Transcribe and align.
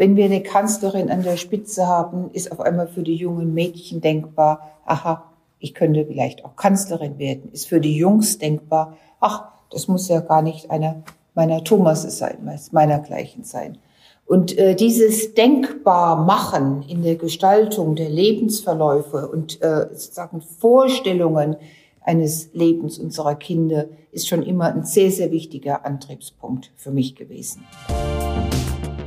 Wenn 0.00 0.16
wir 0.16 0.24
eine 0.24 0.42
Kanzlerin 0.42 1.10
an 1.10 1.24
der 1.24 1.36
Spitze 1.36 1.86
haben, 1.86 2.30
ist 2.32 2.52
auf 2.52 2.60
einmal 2.60 2.88
für 2.88 3.02
die 3.02 3.16
jungen 3.16 3.52
Mädchen 3.52 4.00
denkbar, 4.00 4.70
aha, 4.86 5.26
ich 5.58 5.74
könnte 5.74 6.06
vielleicht 6.06 6.42
auch 6.42 6.56
Kanzlerin 6.56 7.18
werden. 7.18 7.50
Ist 7.52 7.68
für 7.68 7.82
die 7.82 7.98
Jungs 7.98 8.38
denkbar, 8.38 8.96
ach, 9.20 9.48
das 9.70 9.88
muss 9.88 10.08
ja 10.08 10.20
gar 10.20 10.40
nicht 10.40 10.70
einer 10.70 11.02
meiner 11.34 11.62
Thomas 11.64 12.00
sein, 12.16 12.38
meinergleichen 12.72 13.44
sein. 13.44 13.76
Und 14.24 14.56
äh, 14.56 14.74
dieses 14.74 15.34
denkbar 15.34 16.24
machen 16.24 16.82
in 16.88 17.02
der 17.02 17.16
Gestaltung 17.16 17.94
der 17.94 18.08
Lebensverläufe 18.08 19.28
und 19.28 19.60
äh, 19.60 19.88
sozusagen 19.92 20.40
Vorstellungen 20.40 21.56
eines 22.00 22.54
Lebens 22.54 22.98
unserer 22.98 23.34
Kinder 23.34 23.84
ist 24.12 24.28
schon 24.28 24.44
immer 24.44 24.72
ein 24.72 24.84
sehr, 24.84 25.10
sehr 25.10 25.30
wichtiger 25.30 25.84
Antriebspunkt 25.84 26.72
für 26.76 26.90
mich 26.90 27.16
gewesen. 27.16 27.66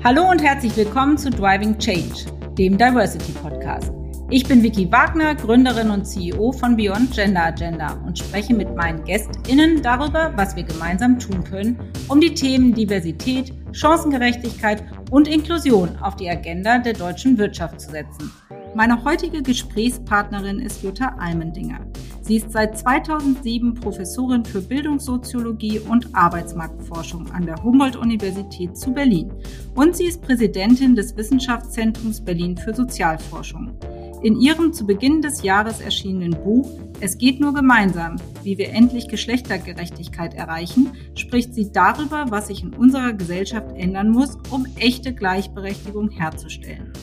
Hallo 0.05 0.29
und 0.29 0.43
herzlich 0.43 0.75
willkommen 0.75 1.17
zu 1.17 1.29
Driving 1.29 1.77
Change, 1.77 2.25
dem 2.57 2.77
Diversity 2.77 3.31
Podcast. 3.31 3.89
Ich 4.29 4.45
bin 4.45 4.61
Vicky 4.61 4.91
Wagner, 4.91 5.33
Gründerin 5.33 5.91
und 5.91 6.03
CEO 6.03 6.51
von 6.51 6.75
Beyond 6.75 7.13
Gender 7.13 7.45
Agenda 7.45 7.93
und 8.05 8.19
spreche 8.19 8.53
mit 8.53 8.75
meinen 8.75 9.01
GästInnen 9.05 9.81
darüber, 9.81 10.33
was 10.35 10.57
wir 10.57 10.63
gemeinsam 10.63 11.19
tun 11.19 11.45
können, 11.45 11.79
um 12.09 12.19
die 12.19 12.33
Themen 12.33 12.73
Diversität, 12.73 13.53
Chancengerechtigkeit 13.71 14.83
und 15.09 15.29
Inklusion 15.29 15.95
auf 16.01 16.17
die 16.17 16.29
Agenda 16.29 16.79
der 16.79 16.93
deutschen 16.93 17.37
Wirtschaft 17.37 17.79
zu 17.79 17.91
setzen. 17.91 18.29
Meine 18.75 19.05
heutige 19.05 19.41
Gesprächspartnerin 19.41 20.59
ist 20.59 20.83
Jutta 20.83 21.15
Almendinger. 21.17 21.79
Sie 22.23 22.37
ist 22.37 22.53
seit 22.53 22.77
2007 22.77 23.73
Professorin 23.73 24.45
für 24.45 24.61
Bildungssoziologie 24.61 25.79
und 25.79 26.15
Arbeitsmarktforschung 26.15 27.29
an 27.33 27.45
der 27.45 27.61
Humboldt-Universität 27.61 28.77
zu 28.77 28.93
Berlin 28.93 29.29
und 29.75 29.97
sie 29.97 30.05
ist 30.05 30.21
Präsidentin 30.21 30.95
des 30.95 31.17
Wissenschaftszentrums 31.17 32.21
Berlin 32.21 32.55
für 32.55 32.73
Sozialforschung. 32.73 33.77
In 34.21 34.39
ihrem 34.39 34.71
zu 34.71 34.87
Beginn 34.87 35.21
des 35.21 35.43
Jahres 35.43 35.81
erschienenen 35.81 36.41
Buch 36.45 36.69
Es 37.01 37.17
geht 37.17 37.41
nur 37.41 37.53
gemeinsam, 37.53 38.15
wie 38.41 38.57
wir 38.57 38.69
endlich 38.69 39.09
Geschlechtergerechtigkeit 39.09 40.33
erreichen, 40.33 40.93
spricht 41.15 41.53
sie 41.53 41.73
darüber, 41.73 42.27
was 42.29 42.47
sich 42.47 42.63
in 42.63 42.73
unserer 42.73 43.11
Gesellschaft 43.11 43.75
ändern 43.75 44.11
muss, 44.11 44.37
um 44.49 44.65
echte 44.77 45.13
Gleichberechtigung 45.13 46.09
herzustellen. 46.09 46.93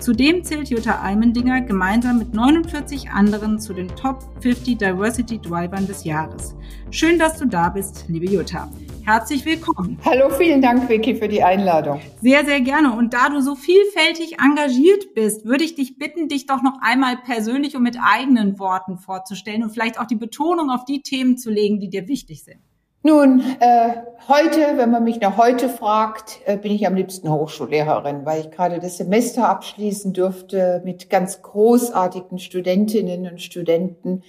Zudem 0.00 0.42
zählt 0.42 0.70
Jutta 0.70 1.00
Almendinger 1.00 1.60
gemeinsam 1.60 2.18
mit 2.18 2.32
49 2.32 3.10
anderen 3.10 3.58
zu 3.58 3.74
den 3.74 3.88
Top 3.88 4.22
50 4.40 4.78
Diversity 4.78 5.38
Drivern 5.38 5.86
des 5.86 6.04
Jahres. 6.04 6.56
Schön, 6.90 7.18
dass 7.18 7.36
du 7.36 7.44
da 7.44 7.68
bist, 7.68 8.06
liebe 8.08 8.24
Jutta. 8.24 8.70
Herzlich 9.04 9.44
willkommen. 9.44 9.98
Hallo, 10.02 10.30
vielen 10.30 10.62
Dank, 10.62 10.88
Vicky, 10.88 11.14
für 11.14 11.28
die 11.28 11.42
Einladung. 11.42 12.00
Sehr, 12.22 12.46
sehr 12.46 12.62
gerne. 12.62 12.92
Und 12.92 13.12
da 13.12 13.28
du 13.28 13.42
so 13.42 13.54
vielfältig 13.54 14.38
engagiert 14.40 15.12
bist, 15.14 15.44
würde 15.44 15.64
ich 15.64 15.74
dich 15.74 15.98
bitten, 15.98 16.28
dich 16.28 16.46
doch 16.46 16.62
noch 16.62 16.78
einmal 16.80 17.18
persönlich 17.18 17.76
und 17.76 17.82
mit 17.82 17.98
eigenen 18.02 18.58
Worten 18.58 18.96
vorzustellen 18.96 19.62
und 19.62 19.70
vielleicht 19.70 20.00
auch 20.00 20.06
die 20.06 20.16
Betonung 20.16 20.70
auf 20.70 20.86
die 20.86 21.02
Themen 21.02 21.36
zu 21.36 21.50
legen, 21.50 21.78
die 21.78 21.90
dir 21.90 22.08
wichtig 22.08 22.42
sind. 22.42 22.60
Nun, 23.02 23.40
äh, 23.60 23.94
heute, 24.28 24.76
wenn 24.76 24.90
man 24.90 25.04
mich 25.04 25.20
nach 25.20 25.38
heute 25.38 25.70
fragt, 25.70 26.40
äh, 26.44 26.58
bin 26.58 26.70
ich 26.70 26.86
am 26.86 26.94
liebsten 26.94 27.30
Hochschullehrerin, 27.30 28.26
weil 28.26 28.42
ich 28.42 28.50
gerade 28.50 28.78
das 28.78 28.98
Semester 28.98 29.48
abschließen 29.48 30.12
durfte 30.12 30.82
mit 30.84 31.08
ganz 31.08 31.40
großartigen 31.40 32.38
Studentinnen 32.38 33.26
und 33.26 33.40
Studenten, 33.40 34.22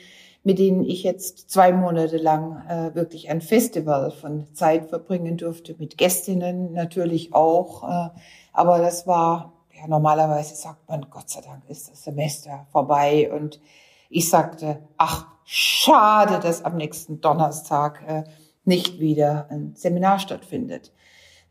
mit 0.45 0.57
denen 0.57 0.85
ich 0.85 1.03
jetzt 1.03 1.49
zwei 1.49 1.73
Monate 1.73 2.15
lang 2.15 2.63
äh, 2.69 2.95
wirklich 2.95 3.29
ein 3.29 3.41
Festival 3.41 4.09
von 4.09 4.47
Zeit 4.53 4.87
verbringen 4.87 5.35
durfte, 5.35 5.75
mit 5.77 5.97
Gästinnen 5.97 6.71
natürlich 6.71 7.33
auch. 7.33 7.83
Äh, 7.83 8.09
aber 8.53 8.77
das 8.77 9.05
war, 9.05 9.51
ja, 9.77 9.85
normalerweise 9.89 10.55
sagt 10.55 10.87
man, 10.87 11.07
Gott 11.09 11.29
sei 11.29 11.41
Dank 11.41 11.63
ist 11.67 11.91
das 11.91 12.05
Semester 12.05 12.67
vorbei. 12.71 13.29
Und 13.33 13.59
ich 14.09 14.29
sagte, 14.29 14.79
ach, 14.95 15.25
schade, 15.43 16.39
dass 16.39 16.63
am 16.63 16.77
nächsten 16.77 17.19
Donnerstag 17.19 18.01
äh, 18.07 18.23
nicht 18.63 18.99
wieder 18.99 19.47
ein 19.49 19.73
Seminar 19.75 20.19
stattfindet. 20.19 20.91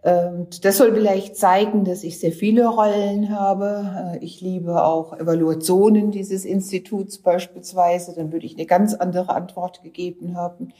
Und 0.02 0.64
das 0.64 0.78
soll 0.78 0.94
vielleicht 0.94 1.36
zeigen, 1.36 1.84
dass 1.84 2.04
ich 2.04 2.18
sehr 2.18 2.32
viele 2.32 2.66
Rollen 2.66 3.38
habe. 3.38 4.18
Ich 4.22 4.40
liebe 4.40 4.82
auch 4.82 5.12
Evaluationen 5.12 6.10
dieses 6.10 6.46
Instituts 6.46 7.18
beispielsweise. 7.18 8.14
Dann 8.14 8.32
würde 8.32 8.46
ich 8.46 8.54
eine 8.54 8.64
ganz 8.64 8.94
andere 8.94 9.34
Antwort 9.34 9.82
gegeben 9.82 10.36
haben. 10.36 10.72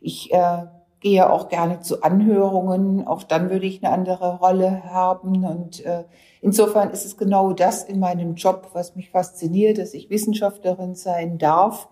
Ich 0.00 0.32
äh, 0.34 0.64
gehe 1.00 1.30
auch 1.30 1.48
gerne 1.48 1.80
zu 1.80 2.02
Anhörungen. 2.02 3.06
Auch 3.06 3.22
dann 3.22 3.48
würde 3.48 3.64
ich 3.64 3.82
eine 3.82 3.92
andere 3.94 4.36
Rolle 4.36 4.84
haben. 4.84 5.46
Und 5.46 5.82
äh, 5.86 6.04
insofern 6.42 6.90
ist 6.90 7.06
es 7.06 7.16
genau 7.16 7.54
das 7.54 7.84
in 7.84 7.98
meinem 7.98 8.34
Job, 8.34 8.68
was 8.74 8.96
mich 8.96 9.08
fasziniert, 9.08 9.78
dass 9.78 9.94
ich 9.94 10.10
Wissenschaftlerin 10.10 10.94
sein 10.94 11.38
darf 11.38 11.88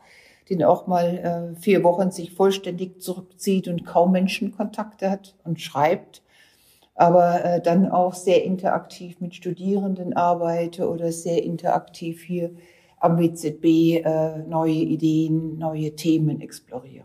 den 0.49 0.63
auch 0.63 0.87
mal 0.87 1.55
äh, 1.57 1.61
vier 1.61 1.83
Wochen 1.83 2.11
sich 2.11 2.33
vollständig 2.33 3.01
zurückzieht 3.01 3.69
und 3.69 3.85
kaum 3.85 4.13
Menschenkontakte 4.13 5.11
hat 5.11 5.35
und 5.45 5.61
schreibt, 5.61 6.23
aber 6.95 7.45
äh, 7.45 7.61
dann 7.61 7.91
auch 7.91 8.15
sehr 8.15 8.45
interaktiv 8.45 9.21
mit 9.21 9.35
Studierenden 9.35 10.15
arbeite 10.15 10.89
oder 10.89 11.13
sehr 11.13 11.43
interaktiv 11.43 12.23
hier 12.23 12.51
am 12.99 13.19
WZB 13.19 14.05
äh, 14.05 14.39
neue 14.49 14.73
Ideen, 14.73 15.59
neue 15.59 15.95
Themen 15.95 16.41
exploriere. 16.41 17.05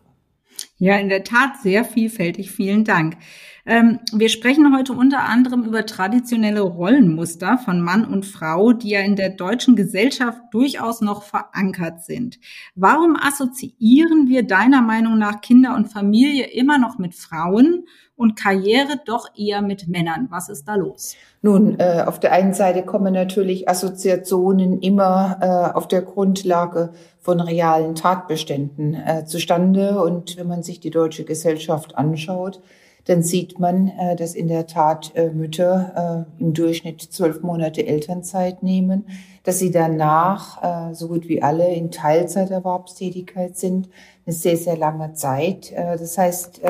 Ja, 0.78 0.97
in 0.97 1.09
der 1.09 1.23
Tat 1.23 1.62
sehr 1.62 1.85
vielfältig. 1.85 2.52
Vielen 2.52 2.84
Dank. 2.84 3.18
Ähm, 3.66 3.99
wir 4.11 4.29
sprechen 4.29 4.75
heute 4.75 4.94
unter 4.94 5.23
anderem 5.23 5.63
über 5.63 5.85
traditionelle 5.85 6.61
Rollenmuster 6.61 7.57
von 7.57 7.81
Mann 7.81 8.05
und 8.05 8.25
Frau, 8.25 8.73
die 8.73 8.89
ja 8.89 9.01
in 9.01 9.16
der 9.16 9.29
deutschen 9.29 9.75
Gesellschaft 9.75 10.41
durchaus 10.51 11.01
noch 11.01 11.23
verankert 11.23 12.03
sind. 12.03 12.39
Warum 12.75 13.16
assoziieren 13.16 14.27
wir 14.27 14.44
deiner 14.44 14.81
Meinung 14.81 15.17
nach 15.17 15.41
Kinder 15.41 15.75
und 15.75 15.91
Familie 15.91 16.45
immer 16.47 16.77
noch 16.77 16.97
mit 16.97 17.13
Frauen 17.13 17.85
und 18.16 18.35
Karriere 18.35 18.99
doch 19.05 19.27
eher 19.35 19.61
mit 19.61 19.88
Männern? 19.88 20.28
Was 20.29 20.49
ist 20.49 20.67
da 20.67 20.75
los? 20.75 21.16
Nun, 21.43 21.79
äh, 21.79 22.03
auf 22.05 22.19
der 22.19 22.31
einen 22.33 22.53
Seite 22.53 22.83
kommen 22.83 23.13
natürlich 23.13 23.67
Assoziationen 23.69 24.79
immer 24.79 25.38
äh, 25.41 25.75
auf 25.78 25.88
der 25.88 26.01
Grundlage 26.01 26.93
von 27.19 27.39
realen 27.39 27.95
Tatbeständen 27.95 28.95
äh, 28.95 29.25
zustande. 29.25 30.01
Und 30.03 30.38
wenn 30.38 30.47
man 30.47 30.63
sich 30.63 30.79
die 30.79 30.91
deutsche 30.91 31.23
Gesellschaft 31.23 31.97
anschaut, 31.97 32.61
dann 33.06 33.23
sieht 33.23 33.59
man, 33.59 33.88
äh, 33.88 34.16
dass 34.16 34.35
in 34.35 34.47
der 34.47 34.67
Tat 34.67 35.12
äh, 35.16 35.29
Mütter 35.29 36.28
äh, 36.39 36.41
im 36.41 36.53
Durchschnitt 36.53 37.01
zwölf 37.01 37.41
Monate 37.41 37.85
Elternzeit 37.85 38.63
nehmen, 38.63 39.07
dass 39.44 39.57
sie 39.57 39.72
danach 39.72 40.94
so 40.94 41.07
gut 41.07 41.28
wie 41.28 41.41
alle 41.41 41.73
in 41.73 41.90
Teilzeiterwerbstätigkeit 41.90 43.57
sind, 43.57 43.90
eine 44.23 44.35
sehr, 44.35 44.56
sehr 44.56 44.78
lange 44.78 45.13
Zeit. 45.13 45.73
Das 45.75 46.16
heißt, 46.16 46.61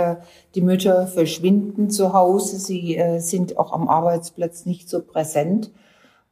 die 0.55 0.61
Mütter 0.61 1.05
verschwinden 1.07 1.89
zu 1.89 2.13
Hause, 2.13 2.59
sie 2.59 2.97
sind 3.17 3.57
auch 3.57 3.73
am 3.73 3.89
Arbeitsplatz 3.89 4.65
nicht 4.65 4.87
so 4.87 5.01
präsent. 5.01 5.69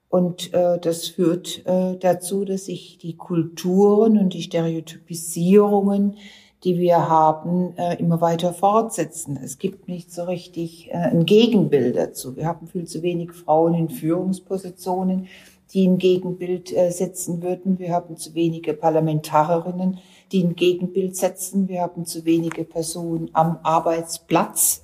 Und 0.08 0.54
das 0.54 1.09
führt 1.09 1.66
dazu, 1.66 2.46
dass 2.46 2.68
sich 2.68 3.00
die 3.00 3.18
Kulturen 3.18 4.18
und 4.18 4.34
die 4.34 4.44
Stereotypisierungen 4.44 6.16
die 6.64 6.78
wir 6.78 7.08
haben, 7.08 7.75
äh, 7.78 7.96
immer 8.00 8.20
weiter 8.20 8.53
fortsetzen. 8.53 9.40
Es 9.42 9.58
gibt 9.59 9.88
nicht 9.88 10.12
so 10.12 10.24
richtig 10.24 10.90
äh, 10.90 10.97
ein 10.97 11.25
Gegenbild 11.25 11.96
dazu. 11.96 12.36
Wir 12.36 12.46
haben 12.46 12.68
viel 12.68 12.86
zu 12.86 13.02
wenig 13.02 13.31
Frauen 13.31 13.74
in 13.74 13.90
Führungspositionen, 13.90 15.28
die 15.74 15.88
ein 15.88 15.97
Gegenbild 15.97 16.75
äh, 16.75 16.92
setzen 16.92 17.42
würden. 17.42 17.80
Wir 17.80 17.94
haben 17.94 18.18
zu 18.18 18.34
wenige 18.34 18.74
Parlamentarierinnen, 18.74 20.00
die 20.34 20.44
ein 20.44 20.56
Gegenbild 20.56 21.16
setzen. 21.16 21.70
Wir 21.70 21.81
haben 21.81 22.06
zu 22.06 22.25
wenige 22.25 22.66
Personen 22.66 23.30
am 23.34 23.59
Arbeitsplatz, 23.64 24.84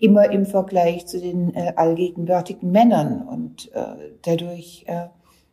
immer 0.00 0.30
im 0.30 0.46
Vergleich 0.46 1.06
zu 1.06 1.20
den 1.20 1.54
allgegenwärtigen 1.76 2.70
Männern. 2.70 3.20
Und 3.20 3.70
dadurch 4.22 4.86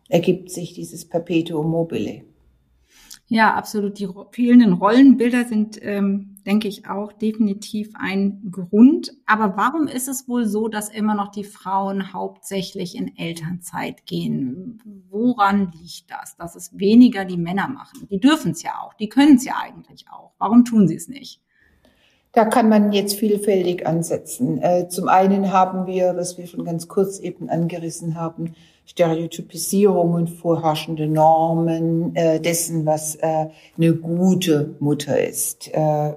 ergibt 0.08 0.52
sich 0.52 0.72
dieses 0.72 1.04
Perpetuum 1.04 1.70
mobile. 1.70 2.22
Ja, 3.32 3.54
absolut. 3.54 4.00
Die 4.00 4.08
fehlenden 4.32 4.74
Rollenbilder 4.74 5.46
sind, 5.46 5.78
ähm, 5.84 6.38
denke 6.48 6.68
ich, 6.68 6.88
auch 6.88 7.14
definitiv 7.14 7.92
ein 7.94 8.42
Grund. 8.50 9.14
Aber 9.28 9.56
warum 9.56 9.86
ist 9.88 10.08
es 10.08 10.28
wohl 10.28 10.48
so, 10.48 10.68
dass 10.68 10.90
immer 10.90 11.14
noch 11.14 11.28
die 11.28 11.44
Frauen 11.44 12.12
hauptsächlich 12.12 12.96
in 12.96 13.16
Elternzeit 13.18 14.08
gehen? 14.08 14.82
Woran 15.12 15.72
liegt 15.74 16.10
das, 16.10 16.38
dass 16.38 16.56
es 16.56 16.72
weniger 16.80 17.24
die 17.24 17.38
Männer 17.38 17.68
machen? 17.68 18.08
Die 18.10 18.20
dürfen 18.20 18.52
es 18.52 18.64
ja 18.64 18.72
auch, 18.82 18.96
die 18.96 19.10
können 19.10 19.36
es 19.36 19.46
ja 19.46 19.58
eigentlich 19.62 20.08
auch. 20.10 20.34
Warum 20.40 20.66
tun 20.66 20.88
sie 20.88 20.96
es 20.96 21.08
nicht? 21.08 21.40
Da 22.32 22.46
kann 22.46 22.70
man 22.70 22.92
jetzt 22.92 23.16
vielfältig 23.16 23.88
ansetzen. 23.88 24.62
Äh, 24.62 24.88
zum 24.88 25.08
einen 25.08 25.52
haben 25.52 25.88
wir, 25.88 26.16
was 26.16 26.38
wir 26.38 26.46
schon 26.46 26.64
ganz 26.64 26.88
kurz 26.88 27.20
eben 27.20 27.50
angerissen 27.50 28.16
haben, 28.16 28.54
Stereotypisierungen, 28.86 30.28
vorherrschende 30.28 31.08
Normen 31.08 32.16
äh, 32.16 32.40
dessen, 32.40 32.86
was 32.86 33.16
äh, 33.16 33.48
eine 33.78 33.96
gute 33.96 34.76
Mutter 34.80 35.20
ist. 35.28 35.72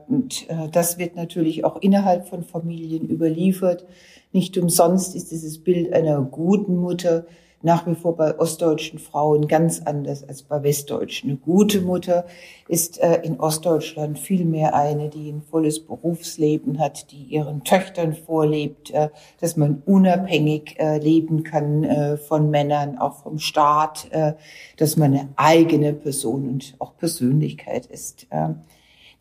Und 0.08 0.46
das 0.72 0.98
wird 0.98 1.16
natürlich 1.16 1.64
auch 1.64 1.76
innerhalb 1.82 2.28
von 2.28 2.44
Familien 2.44 3.08
überliefert. 3.08 3.86
Nicht 4.32 4.56
umsonst 4.56 5.14
ist 5.14 5.30
dieses 5.30 5.62
Bild 5.62 5.92
einer 5.92 6.22
guten 6.22 6.76
Mutter 6.76 7.26
nach 7.62 7.86
wie 7.86 7.94
vor 7.94 8.16
bei 8.16 8.38
ostdeutschen 8.38 8.98
Frauen 8.98 9.48
ganz 9.48 9.80
anders 9.84 10.26
als 10.28 10.42
bei 10.42 10.62
westdeutschen. 10.62 11.30
Eine 11.30 11.38
gute 11.38 11.80
Mutter 11.80 12.24
ist 12.68 13.00
äh, 13.00 13.20
in 13.22 13.38
Ostdeutschland 13.40 14.18
vielmehr 14.18 14.74
eine, 14.74 15.08
die 15.08 15.30
ein 15.30 15.42
volles 15.42 15.84
Berufsleben 15.84 16.78
hat, 16.78 17.10
die 17.12 17.22
ihren 17.24 17.64
Töchtern 17.64 18.14
vorlebt, 18.14 18.90
äh, 18.90 19.08
dass 19.40 19.56
man 19.56 19.82
unabhängig 19.86 20.76
äh, 20.78 20.98
leben 20.98 21.44
kann 21.44 21.84
äh, 21.84 22.16
von 22.16 22.50
Männern, 22.50 22.98
auch 22.98 23.22
vom 23.22 23.38
Staat, 23.38 24.08
äh, 24.10 24.34
dass 24.76 24.96
man 24.96 25.12
eine 25.12 25.28
eigene 25.36 25.92
Person 25.92 26.48
und 26.48 26.74
auch 26.78 26.96
Persönlichkeit 26.96 27.86
ist. 27.86 28.26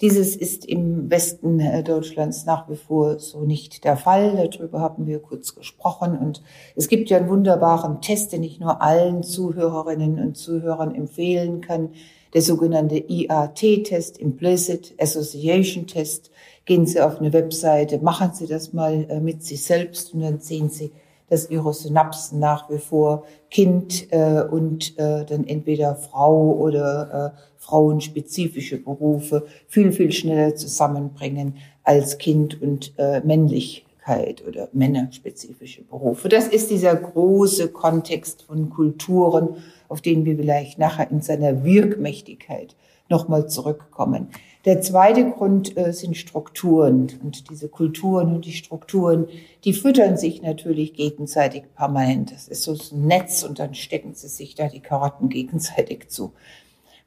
Dieses 0.01 0.35
ist 0.35 0.65
im 0.65 1.11
Westen 1.11 1.59
äh, 1.59 1.83
Deutschlands 1.83 2.45
nach 2.45 2.67
wie 2.67 2.75
vor 2.75 3.19
so 3.19 3.41
nicht 3.41 3.83
der 3.83 3.97
Fall. 3.97 4.49
Darüber 4.51 4.79
haben 4.79 5.05
wir 5.05 5.19
kurz 5.19 5.53
gesprochen. 5.53 6.17
Und 6.17 6.41
es 6.75 6.87
gibt 6.87 7.11
ja 7.11 7.17
einen 7.17 7.29
wunderbaren 7.29 8.01
Test, 8.01 8.33
den 8.33 8.41
ich 8.41 8.59
nur 8.59 8.81
allen 8.81 9.21
Zuhörerinnen 9.21 10.19
und 10.19 10.37
Zuhörern 10.37 10.95
empfehlen 10.95 11.61
kann. 11.61 11.89
Der 12.33 12.41
sogenannte 12.41 12.97
IAT-Test, 12.97 14.17
Implicit 14.17 14.95
Association 14.99 15.85
Test. 15.85 16.31
Gehen 16.65 16.87
Sie 16.87 16.99
auf 16.99 17.19
eine 17.19 17.31
Webseite, 17.33 17.99
machen 17.99 18.31
Sie 18.33 18.47
das 18.47 18.73
mal 18.73 19.05
äh, 19.07 19.19
mit 19.19 19.43
sich 19.43 19.63
selbst 19.63 20.15
und 20.15 20.21
dann 20.21 20.39
sehen 20.39 20.69
Sie, 20.69 20.91
dass 21.31 21.49
ihre 21.49 21.73
Synapsen 21.73 22.39
nach 22.39 22.69
wie 22.69 22.77
vor 22.77 23.23
Kind 23.49 24.11
äh, 24.11 24.43
und 24.43 24.99
äh, 24.99 25.23
dann 25.23 25.47
entweder 25.47 25.95
Frau 25.95 26.51
oder 26.57 27.33
äh, 27.33 27.39
frauenspezifische 27.57 28.77
Berufe 28.77 29.45
viel, 29.69 29.93
viel 29.93 30.11
schneller 30.11 30.55
zusammenbringen 30.57 31.55
als 31.85 32.17
Kind 32.17 32.61
und 32.61 32.91
äh, 32.97 33.21
Männlichkeit 33.21 34.45
oder 34.45 34.67
männerspezifische 34.73 35.83
Berufe. 35.83 36.27
Das 36.27 36.49
ist 36.49 36.69
dieser 36.69 36.97
große 36.97 37.69
Kontext 37.69 38.41
von 38.41 38.69
Kulturen, 38.69 39.55
auf 39.87 40.01
den 40.01 40.25
wir 40.25 40.35
vielleicht 40.35 40.79
nachher 40.79 41.09
in 41.11 41.21
seiner 41.21 41.63
Wirkmächtigkeit 41.63 42.75
nochmal 43.07 43.47
zurückkommen. 43.47 44.27
Der 44.65 44.81
zweite 44.81 45.29
Grund 45.31 45.75
äh, 45.75 45.91
sind 45.91 46.15
Strukturen. 46.15 47.09
Und 47.23 47.49
diese 47.49 47.67
Kulturen 47.67 48.35
und 48.35 48.45
die 48.45 48.53
Strukturen, 48.53 49.27
die 49.63 49.73
füttern 49.73 50.17
sich 50.17 50.41
natürlich 50.41 50.93
gegenseitig 50.93 51.63
permanent. 51.75 52.31
Das 52.31 52.47
ist 52.47 52.63
so 52.63 52.73
ein 52.73 53.07
Netz 53.07 53.43
und 53.43 53.59
dann 53.59 53.73
stecken 53.73 54.13
sie 54.13 54.27
sich 54.27 54.55
da 54.55 54.67
die 54.67 54.79
Karotten 54.79 55.29
gegenseitig 55.29 56.09
zu. 56.09 56.33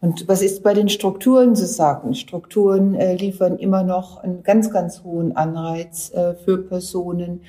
Und 0.01 0.29
was 0.29 0.43
ist 0.43 0.63
bei 0.63 0.75
den 0.75 0.89
Strukturen 0.89 1.57
zu 1.57 1.67
sagen? 1.67 2.15
Strukturen 2.15 2.95
äh, 2.95 3.15
liefern 3.15 3.57
immer 3.57 3.85
noch 3.85 4.19
einen 4.19 4.43
ganz, 4.43 4.71
ganz 4.71 5.03
hohen 5.03 5.35
Anreiz 5.35 6.13
äh, 6.13 6.35
für 6.35 6.59
Personen, 6.59 7.41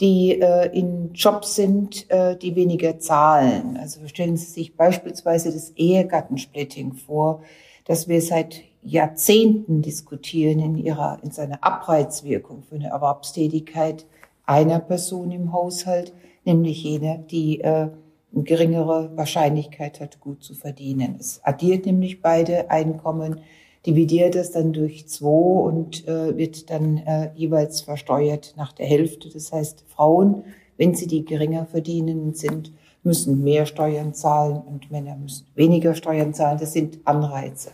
die 0.00 0.40
äh, 0.40 0.66
in 0.78 1.12
Jobs 1.12 1.56
sind, 1.56 2.08
äh, 2.10 2.36
die 2.36 2.54
weniger 2.54 3.00
zahlen. 3.00 3.76
Also 3.80 4.06
stellen 4.06 4.36
Sie 4.36 4.46
sich 4.46 4.76
beispielsweise 4.76 5.52
das 5.52 5.70
Ehegattensplitting 5.70 6.92
vor, 6.92 7.42
dass 7.84 8.06
wir 8.06 8.22
seit 8.22 8.62
Jahrzehnten 8.88 9.82
diskutieren 9.82 10.58
in 10.60 10.76
ihrer, 10.76 11.18
in 11.22 11.30
seiner 11.30 11.62
Abreizwirkung 11.62 12.62
für 12.62 12.76
eine 12.76 12.88
Erwerbstätigkeit 12.88 14.06
einer 14.46 14.78
Person 14.78 15.30
im 15.30 15.52
Haushalt, 15.52 16.12
nämlich 16.44 16.82
jene, 16.82 17.24
die 17.30 17.60
äh, 17.60 17.90
eine 18.34 18.44
geringere 18.44 19.10
Wahrscheinlichkeit 19.16 20.00
hat, 20.00 20.20
gut 20.20 20.42
zu 20.42 20.54
verdienen. 20.54 21.16
Es 21.20 21.40
addiert 21.44 21.86
nämlich 21.86 22.22
beide 22.22 22.70
Einkommen, 22.70 23.40
dividiert 23.86 24.34
es 24.34 24.50
dann 24.50 24.72
durch 24.72 25.06
zwei 25.08 25.28
und 25.28 26.06
äh, 26.08 26.36
wird 26.36 26.70
dann 26.70 26.98
äh, 26.98 27.30
jeweils 27.34 27.82
versteuert 27.82 28.54
nach 28.56 28.72
der 28.72 28.86
Hälfte. 28.86 29.28
Das 29.28 29.52
heißt, 29.52 29.84
Frauen, 29.86 30.44
wenn 30.76 30.94
sie 30.94 31.06
die 31.06 31.24
geringer 31.24 31.66
verdienen 31.66 32.34
sind, 32.34 32.72
müssen 33.02 33.44
mehr 33.44 33.66
Steuern 33.66 34.14
zahlen 34.14 34.60
und 34.60 34.90
Männer 34.90 35.16
müssen 35.16 35.46
weniger 35.54 35.94
Steuern 35.94 36.34
zahlen. 36.34 36.58
Das 36.58 36.72
sind 36.72 36.98
Anreize. 37.04 37.70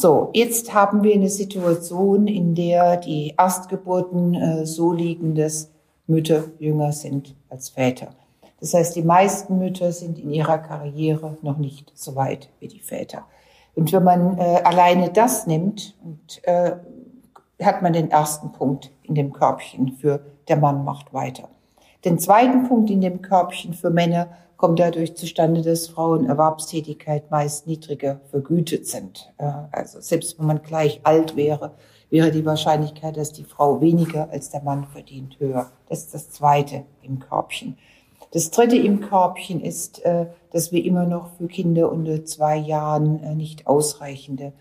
So, 0.00 0.30
jetzt 0.32 0.72
haben 0.72 1.02
wir 1.02 1.12
eine 1.12 1.28
Situation, 1.28 2.26
in 2.26 2.54
der 2.54 2.96
die 2.96 3.34
Erstgeburten 3.36 4.32
äh, 4.32 4.64
so 4.64 4.94
liegen, 4.94 5.34
dass 5.34 5.70
Mütter 6.06 6.44
jünger 6.58 6.92
sind 6.92 7.36
als 7.50 7.68
Väter. 7.68 8.08
Das 8.60 8.72
heißt, 8.72 8.96
die 8.96 9.02
meisten 9.02 9.58
Mütter 9.58 9.92
sind 9.92 10.18
in 10.18 10.30
ihrer 10.30 10.56
Karriere 10.56 11.36
noch 11.42 11.58
nicht 11.58 11.92
so 11.94 12.16
weit 12.16 12.48
wie 12.60 12.68
die 12.68 12.80
Väter. 12.80 13.26
Und 13.74 13.92
wenn 13.92 14.02
man 14.02 14.38
äh, 14.38 14.62
alleine 14.64 15.10
das 15.10 15.46
nimmt, 15.46 15.94
und, 16.02 16.40
äh, 16.44 16.76
hat 17.62 17.82
man 17.82 17.92
den 17.92 18.10
ersten 18.10 18.52
Punkt 18.52 18.90
in 19.02 19.14
dem 19.14 19.34
Körbchen 19.34 19.98
für 19.98 20.20
der 20.48 20.56
Mann 20.56 20.82
macht 20.82 21.12
weiter. 21.12 21.50
Den 22.06 22.18
zweiten 22.18 22.66
Punkt 22.68 22.88
in 22.88 23.02
dem 23.02 23.20
Körbchen 23.20 23.74
für 23.74 23.90
Männer 23.90 24.28
kommt 24.60 24.78
dadurch 24.78 25.16
zustande, 25.16 25.62
dass 25.62 25.88
Frauen 25.88 26.26
Erwerbstätigkeit 26.26 27.30
meist 27.30 27.66
niedriger 27.66 28.20
vergütet 28.30 28.86
sind. 28.86 29.32
Also 29.72 30.00
selbst 30.00 30.38
wenn 30.38 30.46
man 30.46 30.62
gleich 30.62 31.00
alt 31.02 31.34
wäre, 31.34 31.72
wäre 32.10 32.30
die 32.30 32.44
Wahrscheinlichkeit, 32.44 33.16
dass 33.16 33.32
die 33.32 33.44
Frau 33.44 33.80
weniger 33.80 34.28
als 34.30 34.50
der 34.50 34.62
Mann 34.62 34.86
verdient, 34.92 35.40
höher. 35.40 35.70
Das 35.88 36.00
ist 36.00 36.14
das 36.14 36.30
Zweite 36.30 36.84
im 37.02 37.20
Körbchen. 37.20 37.78
Das 38.32 38.50
Dritte 38.50 38.76
im 38.76 39.00
Körbchen 39.00 39.60
ist, 39.60 40.04
äh, 40.04 40.26
dass 40.52 40.70
wir 40.72 40.84
immer 40.84 41.06
noch 41.06 41.30
für 41.36 41.48
Kinder 41.48 41.90
unter 41.90 42.24
zwei 42.24 42.56
Jahren 42.56 43.22
äh, 43.22 43.34
nicht 43.34 43.66
ausreichende 43.66 44.52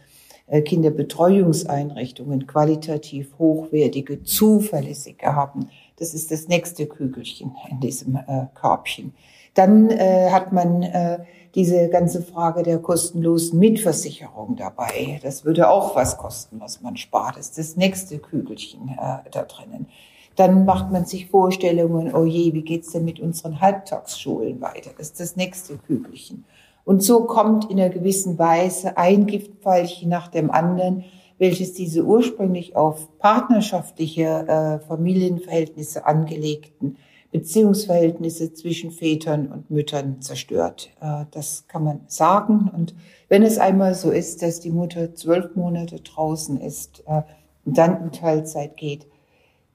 äh, 0.47 0.61
Kinderbetreuungseinrichtungen 0.61 2.47
qualitativ 2.47 3.37
hochwertige, 3.37 4.23
zuverlässige 4.23 5.35
haben. 5.35 5.69
Das 5.99 6.13
ist 6.13 6.31
das 6.31 6.47
nächste 6.47 6.87
Kügelchen 6.87 7.55
in 7.69 7.79
diesem 7.79 8.17
Körbchen. 8.55 9.13
Dann 9.53 9.89
äh, 9.89 10.29
hat 10.31 10.53
man 10.53 10.83
äh, 10.83 11.19
diese 11.55 11.89
ganze 11.89 12.21
Frage 12.21 12.63
der 12.63 12.79
kostenlosen 12.79 13.59
Mitversicherung 13.59 14.55
dabei. 14.55 15.19
Das 15.23 15.43
würde 15.43 15.69
auch 15.69 15.95
was 15.95 16.17
kosten, 16.17 16.59
was 16.59 16.81
man 16.81 16.97
spart. 16.97 17.37
Das 17.37 17.47
ist 17.47 17.57
das 17.57 17.75
nächste 17.75 18.19
Kügelchen 18.19 18.89
äh, 18.89 19.29
da 19.31 19.43
drinnen. 19.43 19.87
Dann 20.35 20.63
macht 20.63 20.91
man 20.91 21.05
sich 21.05 21.27
Vorstellungen, 21.27 22.13
oh 22.15 22.23
je, 22.23 22.53
wie 22.53 22.61
geht's 22.61 22.91
denn 22.91 23.03
mit 23.03 23.19
unseren 23.19 23.59
Halbtagsschulen 23.59 24.61
weiter? 24.61 24.91
Das 24.97 25.07
ist 25.07 25.19
das 25.19 25.35
nächste 25.35 25.77
Kügelchen. 25.77 26.45
Und 26.85 27.03
so 27.03 27.25
kommt 27.25 27.69
in 27.69 27.79
einer 27.79 27.89
gewissen 27.89 28.39
Weise 28.39 28.97
ein 28.97 29.25
Giftpfeilchen 29.25 30.07
nach 30.07 30.29
dem 30.29 30.49
anderen, 30.49 31.03
welches 31.39 31.73
diese 31.73 32.03
ursprünglich 32.03 32.75
auf 32.75 33.17
partnerschaftliche 33.17 34.23
äh, 34.23 34.79
Familienverhältnisse 34.85 36.05
angelegten 36.05 36.97
Beziehungsverhältnisse 37.31 38.53
zwischen 38.53 38.91
Vätern 38.91 39.47
und 39.47 39.71
Müttern 39.71 40.21
zerstört. 40.21 40.91
Äh, 40.99 41.25
das 41.31 41.65
kann 41.67 41.83
man 41.83 42.01
sagen. 42.07 42.69
Und 42.75 42.93
wenn 43.29 43.43
es 43.43 43.57
einmal 43.57 43.95
so 43.95 44.11
ist, 44.11 44.41
dass 44.41 44.59
die 44.59 44.71
Mutter 44.71 45.15
zwölf 45.15 45.55
Monate 45.55 46.01
draußen 46.01 46.59
ist 46.59 47.03
äh, 47.07 47.21
und 47.65 47.77
dann 47.77 48.03
in 48.03 48.11
Teilzeit 48.11 48.77
geht, 48.77 49.07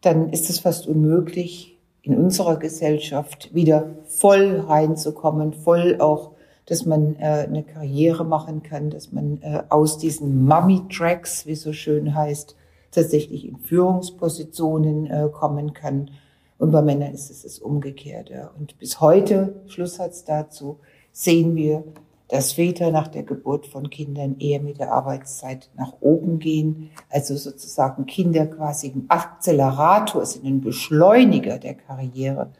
dann 0.00 0.29
ist 0.31 0.50
es 0.50 0.59
fast 0.59 0.87
unmöglich, 0.87 1.71
in 2.03 2.19
unserer 2.19 2.59
Gesellschaft 2.59 3.55
wieder 3.55 3.95
voll 4.05 4.61
reinzukommen, 4.61 5.55
voll 5.55 5.97
auch, 6.00 6.33
dass 6.66 6.87
man 6.87 7.16
äh, 7.16 7.47
eine 7.47 7.62
Karriere 7.62 8.25
machen 8.25 8.62
kann, 8.62 8.90
dass 8.90 9.12
man 9.12 9.40
aus 9.68 9.99
diesen 9.99 10.44
Mummy-Tracks, 10.47 11.47
wie 11.47 11.54
so 11.54 11.73
schön 11.73 12.14
heißt, 12.14 12.56
tatsächlich 12.90 13.47
in 13.47 13.59
Führungspositionen 13.59 15.33
kommen 15.33 15.75
kann. 15.75 16.11
Und 16.59 16.71
bei 16.71 16.80
Männern 16.80 17.12
ist 17.12 17.30
es 17.30 17.42
das 17.42 17.59
Umgekehrte. 17.59 18.50
Und 18.59 18.78
bis 18.78 19.00
heute, 19.00 19.61
Schlusssatz 19.66 20.25
dazu, 20.25 20.78
sehen 21.12 21.56
wir, 21.56 21.85
dass 22.28 22.52
Väter 22.52 22.90
nach 22.90 23.09
der 23.09 23.23
Geburt 23.23 23.66
von 23.66 23.90
Kindern 23.90 24.37
eher 24.38 24.61
mit 24.61 24.78
der 24.78 24.92
Arbeitszeit 24.92 25.71
nach 25.76 25.92
oben 26.00 26.38
gehen, 26.38 26.90
also 27.11 27.37
sozusagen 27.37 28.06
Kinder 28.06 28.47
quasi 28.47 28.88
ein 28.88 29.04
Akzelerator 29.09 30.25
sind, 30.25 30.44
ein 30.44 30.61
Beschleuniger 30.61 31.59
der 31.59 31.75
Karriere. 31.75 32.50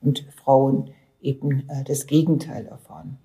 Und 0.00 0.24
Frauen 0.42 0.90
eben 1.22 1.68
äh, 1.68 1.84
das 1.84 2.06
Gegenteil 2.06 2.66
erfahren. 2.66 3.18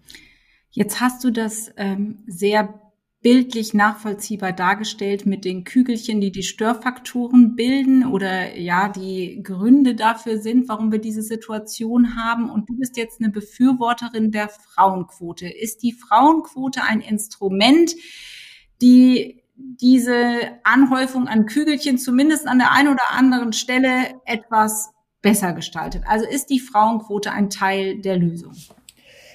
Jetzt 0.72 1.01
hast 1.01 1.24
du 1.24 1.32
das 1.32 1.72
ähm, 1.77 2.20
sehr 2.27 2.88
bildlich 3.22 3.74
nachvollziehbar 3.74 4.54
dargestellt 4.54 5.25
mit 5.25 5.44
den 5.44 5.63
Kügelchen, 5.63 6.22
die 6.22 6.32
die 6.32 6.44
Störfaktoren 6.44 7.56
bilden 7.56 8.06
oder 8.06 8.56
ja, 8.56 8.89
die 8.89 9.42
Gründe 9.44 9.96
dafür 9.96 10.39
sind, 10.39 10.70
warum 10.70 10.92
wir 10.92 11.00
diese 11.00 11.24
Situation 11.24 12.16
haben. 12.16 12.50
Und 12.50 12.70
du 12.70 12.77
bist 12.77 12.96
jetzt 12.96 13.20
eine 13.20 13.32
Befürworterin 13.32 14.32
der 14.32 14.50
Frauenquote. 14.50 15.48
Ist 15.48 15.84
die 15.84 15.94
Frauenquote 15.94 16.84
ein 16.84 17.01
Instrument, 17.01 17.96
die 18.82 19.44
diese 19.56 20.60
Anhäufung 20.63 21.27
an 21.27 21.48
Kügelchen 21.48 21.98
zumindest 21.98 22.48
an 22.48 22.60
der 22.60 22.72
einen 22.72 22.89
oder 22.89 23.12
anderen 23.12 23.51
Stelle 23.51 24.22
etwas 24.25 24.92
besser 25.27 25.53
gestaltet? 25.53 26.03
Also 26.07 26.25
ist 26.25 26.50
die 26.50 26.60
Frauenquote 26.60 27.31
ein 27.31 27.50
Teil 27.50 28.00
der 28.00 28.17
Lösung? 28.17 28.53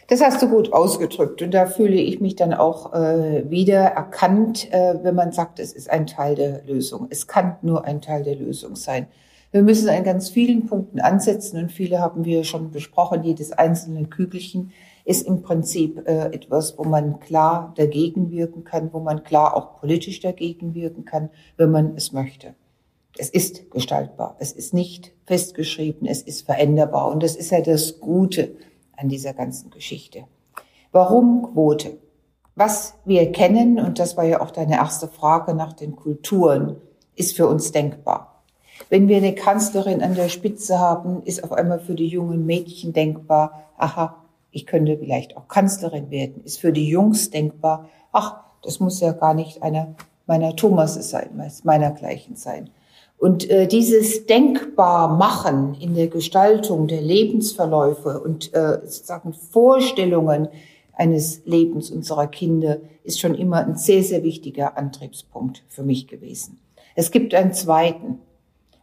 Das 0.08 0.20
hast 0.20 0.42
du 0.42 0.48
gut 0.48 0.72
ausgedrückt 0.72 1.42
und 1.42 1.54
da 1.54 1.66
fühle 1.66 1.96
ich 1.96 2.20
mich 2.20 2.36
dann 2.36 2.52
auch 2.52 2.92
äh, 2.92 3.48
wieder 3.48 3.80
erkannt, 3.80 4.70
äh, 4.72 5.02
wenn 5.02 5.14
man 5.14 5.32
sagt, 5.32 5.58
es 5.58 5.72
ist 5.72 5.88
ein 5.88 6.06
Teil 6.06 6.34
der 6.34 6.62
Lösung. 6.64 7.06
Es 7.08 7.26
kann 7.26 7.56
nur 7.62 7.84
ein 7.84 8.00
Teil 8.00 8.22
der 8.22 8.36
Lösung 8.36 8.76
sein. 8.76 9.06
Wir 9.52 9.62
müssen 9.62 9.88
an 9.88 10.02
ganz 10.02 10.30
vielen 10.30 10.66
Punkten 10.66 10.98
ansetzen 11.00 11.58
und 11.62 11.70
viele 11.70 12.00
haben 12.00 12.24
wir 12.24 12.44
schon 12.44 12.70
besprochen. 12.70 13.22
Jedes 13.22 13.52
einzelne 13.52 14.04
Kügelchen 14.06 14.72
ist 15.04 15.26
im 15.26 15.42
Prinzip 15.42 16.06
äh, 16.06 16.26
etwas, 16.32 16.78
wo 16.78 16.84
man 16.84 17.20
klar 17.20 17.72
dagegen 17.76 18.30
wirken 18.30 18.64
kann, 18.64 18.92
wo 18.92 19.00
man 19.00 19.24
klar 19.24 19.56
auch 19.56 19.78
politisch 19.80 20.20
dagegen 20.20 20.74
wirken 20.74 21.04
kann, 21.04 21.30
wenn 21.56 21.70
man 21.70 21.94
es 21.96 22.12
möchte. 22.12 22.54
Es 23.18 23.28
ist 23.28 23.70
gestaltbar, 23.70 24.36
es 24.38 24.52
ist 24.52 24.72
nicht 24.72 25.12
festgeschrieben, 25.26 26.06
es 26.06 26.22
ist 26.22 26.46
veränderbar 26.46 27.08
und 27.08 27.22
das 27.22 27.36
ist 27.36 27.50
ja 27.50 27.60
das 27.60 28.00
Gute 28.00 28.56
an 28.96 29.08
dieser 29.08 29.34
ganzen 29.34 29.70
Geschichte. 29.70 30.24
Warum 30.92 31.52
Quote? 31.52 31.98
Was 32.54 32.94
wir 33.04 33.32
kennen, 33.32 33.78
und 33.78 33.98
das 33.98 34.16
war 34.16 34.24
ja 34.24 34.40
auch 34.40 34.50
deine 34.50 34.76
erste 34.76 35.08
Frage 35.08 35.54
nach 35.54 35.72
den 35.72 35.96
Kulturen, 35.96 36.76
ist 37.14 37.36
für 37.36 37.46
uns 37.46 37.72
denkbar. 37.72 38.42
Wenn 38.88 39.08
wir 39.08 39.16
eine 39.16 39.34
Kanzlerin 39.34 40.02
an 40.02 40.14
der 40.14 40.28
Spitze 40.28 40.78
haben, 40.78 41.22
ist 41.22 41.44
auf 41.44 41.52
einmal 41.52 41.80
für 41.80 41.94
die 41.94 42.08
jungen 42.08 42.44
Mädchen 42.44 42.92
denkbar, 42.92 43.70
aha, 43.76 44.16
ich 44.50 44.66
könnte 44.66 44.98
vielleicht 44.98 45.36
auch 45.36 45.48
Kanzlerin 45.48 46.10
werden. 46.10 46.42
Ist 46.44 46.60
für 46.60 46.72
die 46.72 46.88
Jungs 46.88 47.30
denkbar, 47.30 47.88
ach, 48.12 48.40
das 48.62 48.80
muss 48.80 49.00
ja 49.00 49.12
gar 49.12 49.34
nicht 49.34 49.62
einer 49.62 49.94
meiner 50.26 50.54
Thomases 50.54 51.10
sein, 51.10 51.30
meinergleichen 51.64 52.36
sein. 52.36 52.70
Und 53.22 53.48
äh, 53.50 53.68
dieses 53.68 54.26
denkbar 54.26 55.16
machen 55.16 55.76
in 55.78 55.94
der 55.94 56.08
Gestaltung 56.08 56.88
der 56.88 57.00
Lebensverläufe 57.00 58.20
und 58.20 58.52
äh, 58.52 58.80
sozusagen 58.82 59.32
Vorstellungen 59.32 60.48
eines 60.92 61.42
Lebens 61.44 61.92
unserer 61.92 62.26
Kinder 62.26 62.80
ist 63.04 63.20
schon 63.20 63.36
immer 63.36 63.64
ein 63.64 63.76
sehr, 63.76 64.02
sehr 64.02 64.24
wichtiger 64.24 64.76
Antriebspunkt 64.76 65.62
für 65.68 65.84
mich 65.84 66.08
gewesen. 66.08 66.58
Es 66.96 67.12
gibt 67.12 67.32
einen 67.32 67.52
zweiten 67.52 68.18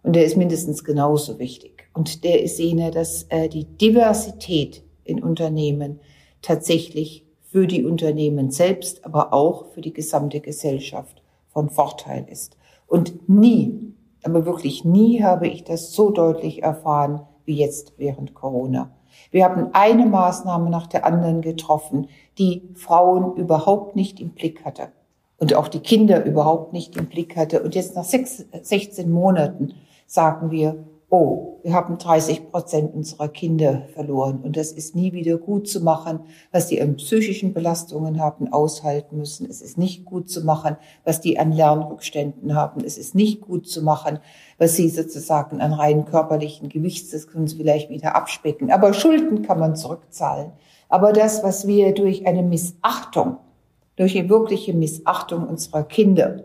und 0.03 0.15
der 0.15 0.24
ist 0.24 0.38
mindestens 0.38 0.86
genauso 0.86 1.38
wichtig. 1.38 1.89
Und 1.93 2.24
der 2.24 2.41
ist 2.41 2.60
jener, 2.60 2.91
dass 2.91 3.24
äh, 3.24 3.50
die 3.50 3.65
Diversität 3.65 4.84
in 5.03 5.22
Unternehmen 5.22 6.00
tatsächlich 6.41 7.25
für 7.43 7.67
die 7.67 7.84
Unternehmen 7.84 8.51
selbst, 8.51 9.03
aber 9.03 9.34
auch 9.34 9.65
für 9.74 9.81
die 9.81 9.91
gesamte 9.91 10.39
Gesellschaft 10.39 11.22
von 11.50 11.69
Vorteil 11.69 12.25
ist. 12.29 12.55
Und 12.88 13.27
nie, 13.27 13.96
aber 14.23 14.45
wirklich 14.45 14.85
nie 14.85 15.23
habe 15.23 15.47
ich 15.47 15.63
das 15.63 15.93
so 15.93 16.11
deutlich 16.11 16.63
erfahren 16.63 17.21
wie 17.45 17.57
jetzt 17.57 17.93
während 17.97 18.33
Corona. 18.33 18.91
Wir 19.31 19.45
haben 19.45 19.69
eine 19.73 20.05
Maßnahme 20.05 20.69
nach 20.69 20.88
der 20.88 21.05
anderen 21.05 21.41
getroffen, 21.41 22.07
die 22.38 22.69
Frauen 22.75 23.35
überhaupt 23.35 23.95
nicht 23.95 24.19
im 24.19 24.29
Blick 24.29 24.65
hatte 24.65 24.89
und 25.39 25.55
auch 25.55 25.67
die 25.67 25.79
Kinder 25.79 26.23
überhaupt 26.25 26.73
nicht 26.73 26.97
im 26.97 27.07
Blick 27.07 27.35
hatte. 27.35 27.63
Und 27.63 27.75
jetzt 27.75 27.95
nach 27.95 28.03
sechs, 28.03 28.45
16 28.61 29.09
Monaten 29.09 29.73
sagen 30.05 30.51
wir, 30.51 30.83
oh, 31.09 31.59
wir 31.63 31.73
haben 31.73 31.97
30 31.97 32.51
Prozent 32.51 32.93
unserer 32.93 33.27
Kinder 33.27 33.83
verloren 33.93 34.39
und 34.43 34.55
das 34.55 34.71
ist 34.71 34.95
nie 34.95 35.11
wieder 35.11 35.37
gut 35.37 35.67
zu 35.67 35.81
machen, 35.81 36.21
was 36.51 36.67
die 36.67 36.81
an 36.81 36.95
psychischen 36.97 37.53
Belastungen 37.53 38.21
haben, 38.21 38.53
aushalten 38.53 39.17
müssen. 39.17 39.49
Es 39.49 39.61
ist 39.61 39.77
nicht 39.77 40.05
gut 40.05 40.29
zu 40.29 40.45
machen, 40.45 40.77
was 41.03 41.19
die 41.19 41.39
an 41.39 41.51
Lernrückständen 41.51 42.55
haben. 42.55 42.83
Es 42.83 42.97
ist 42.97 43.15
nicht 43.15 43.41
gut 43.41 43.67
zu 43.67 43.81
machen, 43.81 44.19
was 44.57 44.75
sie 44.75 44.89
sozusagen 44.89 45.61
an 45.61 45.73
rein 45.73 46.05
körperlichen 46.05 46.69
Gewichts, 46.69 47.11
das 47.11 47.27
können 47.27 47.47
sie 47.47 47.57
vielleicht 47.57 47.89
wieder 47.89 48.15
abspecken. 48.15 48.71
Aber 48.71 48.93
Schulden 48.93 49.41
kann 49.41 49.59
man 49.59 49.75
zurückzahlen. 49.75 50.51
Aber 50.89 51.11
das, 51.11 51.43
was 51.43 51.67
wir 51.67 51.93
durch 51.93 52.27
eine 52.27 52.43
Missachtung, 52.43 53.37
durch 53.95 54.17
eine 54.17 54.29
wirkliche 54.29 54.73
Missachtung 54.73 55.47
unserer 55.47 55.83
Kinder 55.83 56.43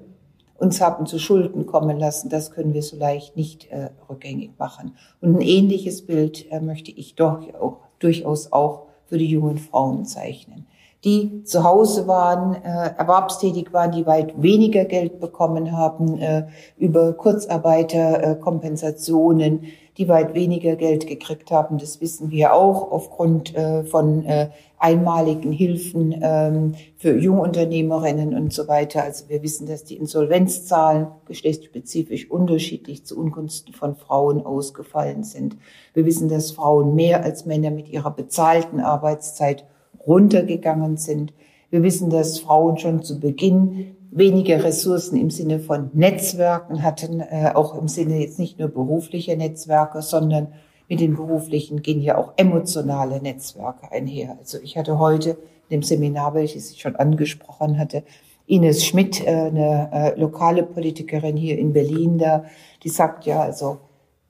uns 0.59 0.81
haben 0.81 1.07
zu 1.07 1.19
Schulden 1.19 1.67
kommen 1.67 1.99
lassen, 1.99 2.29
das 2.29 2.51
können 2.51 2.75
wir 2.75 2.83
so 2.83 2.97
leicht 2.97 3.37
nicht 3.37 3.71
äh, 3.71 3.91
rückgängig 4.09 4.53
machen. 4.59 4.97
Und 5.21 5.37
ein 5.37 5.41
ähnliches 5.41 6.07
Bild 6.07 6.51
äh, 6.51 6.61
möchte 6.61 6.91
ich 6.91 7.15
doch 7.17 7.41
auch, 7.61 7.79
durchaus 7.99 8.53
auch 8.53 8.87
für 9.07 9.19
die 9.19 9.27
jungen 9.27 9.59
Frauen 9.59 10.05
zeichnen, 10.05 10.67
die 11.05 11.43
zu 11.45 11.65
Hause 11.65 12.07
waren, 12.07 12.55
äh, 12.55 12.93
erwerbstätig 12.97 13.73
waren, 13.73 13.91
die 13.93 14.07
weit 14.07 14.41
weniger 14.43 14.85
Geld 14.85 15.21
bekommen 15.21 15.77
haben 15.77 16.19
äh, 16.19 16.47
über 16.79 17.13
Kurzarbeiterkompensationen, 17.13 19.65
die 19.99 20.09
weit 20.09 20.35
weniger 20.35 20.77
Geld 20.77 21.07
gekriegt 21.07 21.51
haben. 21.51 21.77
Das 21.79 22.01
wissen 22.01 22.31
wir 22.31 22.55
auch 22.55 22.91
aufgrund 22.91 23.55
äh, 23.55 23.85
von 23.85 24.25
äh, 24.25 24.49
einmaligen 24.85 25.51
Hilfen 25.51 26.15
ähm, 26.21 26.75
für 26.99 27.19
Jungunternehmerinnen 27.19 28.35
und 28.35 28.53
so 28.53 28.69
weiter. 28.69 29.03
Also 29.03 29.31
wir 29.31 29.43
wissen, 29.43 29.67
dass 29.67 29.85
die 29.85 29.97
Insolvenzzahlen 29.97 31.07
geschlechtsspezifisch 31.25 32.31
unterschiedlich 32.31 33.07
zu 33.07 33.19
Ungunsten 33.19 33.73
von 33.73 33.97
Frauen 33.97 34.45
ausgefallen 34.45 35.25
sind. 35.25 35.57
Wir 35.95 36.05
wissen, 36.05 36.29
dass 36.29 36.51
Frauen 36.51 36.95
mehr 36.95 37.25
als 37.25 37.47
Männer 37.47 37.71
mit 37.71 37.89
ihrer 37.89 38.11
bezahlten 38.11 38.81
Arbeitszeit 38.81 39.65
runtergegangen 40.07 40.99
sind. 40.99 41.33
Wir 41.71 41.83
wissen, 41.83 42.11
dass 42.11 42.39
Frauen 42.39 42.77
schon 42.77 43.03
zu 43.03 43.19
Beginn 43.19 43.97
weniger 44.11 44.63
Ressourcen 44.63 45.17
im 45.17 45.31
Sinne 45.31 45.61
von 45.61 45.89
Netzwerken 45.95 46.83
hatten, 46.83 47.21
äh, 47.21 47.53
auch 47.55 47.75
im 47.81 47.89
Sinne 47.89 48.21
jetzt 48.21 48.39
nicht 48.39 48.59
nur 48.59 48.69
beruflicher 48.69 49.35
Netzwerke, 49.35 50.03
sondern 50.03 50.49
mit 50.89 51.01
den 51.01 51.17
beruflichen 51.17 51.83
gehen 51.83 52.01
ja 52.01 52.19
auch 52.19 52.33
emotionale 52.37 53.21
Netzwerke 53.21 53.91
einher. 53.91 54.37
Also 54.39 54.59
ich 54.63 54.77
hatte 54.77 54.99
heute 54.99 55.31
in 55.69 55.81
dem 55.81 55.83
Seminar, 55.83 56.35
welches 56.35 56.71
ich 56.71 56.81
schon 56.81 56.97
angesprochen 56.97 57.79
hatte, 57.79 58.03
Ines 58.47 58.85
Schmidt, 58.85 59.27
äh, 59.27 59.31
eine 59.31 59.91
äh, 59.93 60.21
lokale 60.21 60.63
Politikerin 60.63 61.37
hier 61.37 61.59
in 61.59 61.73
Berlin 61.73 62.19
da, 62.19 62.45
die 62.83 62.91
sagt 62.91 63.25
ja, 63.25 63.41
also 63.41 63.79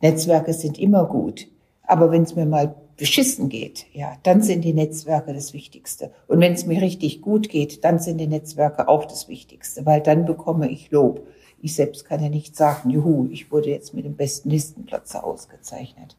Netzwerke 0.01 0.53
sind 0.53 0.79
immer 0.79 1.07
gut. 1.07 1.49
Aber 1.83 2.11
wenn 2.11 2.23
es 2.23 2.37
mir 2.37 2.47
mal 2.47 2.75
beschissen 2.97 3.49
geht, 3.49 3.87
ja, 3.93 4.17
dann 4.23 4.41
sind 4.41 4.63
die 4.63 4.73
Netzwerke 4.73 5.35
das 5.35 5.53
Wichtigste. 5.53 6.13
Und 6.29 6.41
wenn 6.41 6.53
es 6.53 6.65
mir 6.65 6.81
richtig 6.81 7.23
gut 7.23 7.49
geht, 7.49 7.85
dann 7.85 7.99
sind 7.99 8.19
die 8.19 8.29
Netzwerke 8.29 8.89
auch 8.89 9.05
das 9.05 9.29
Wichtigste, 9.29 9.85
weil 9.85 10.01
dann 10.01 10.27
bekomme 10.27 10.71
ich 10.71 10.91
Lob. 10.93 11.27
Ich 11.61 11.75
selbst 11.75 12.05
kann 12.05 12.23
ja 12.23 12.29
nicht 12.29 12.55
sagen, 12.57 12.91
juhu, 12.91 13.27
ich 13.33 13.51
wurde 13.51 13.71
jetzt 13.71 13.95
mit 13.95 14.05
dem 14.05 14.15
besten 14.15 14.51
Listenplatz 14.51 15.15
ausgezeichnet. 15.17 16.17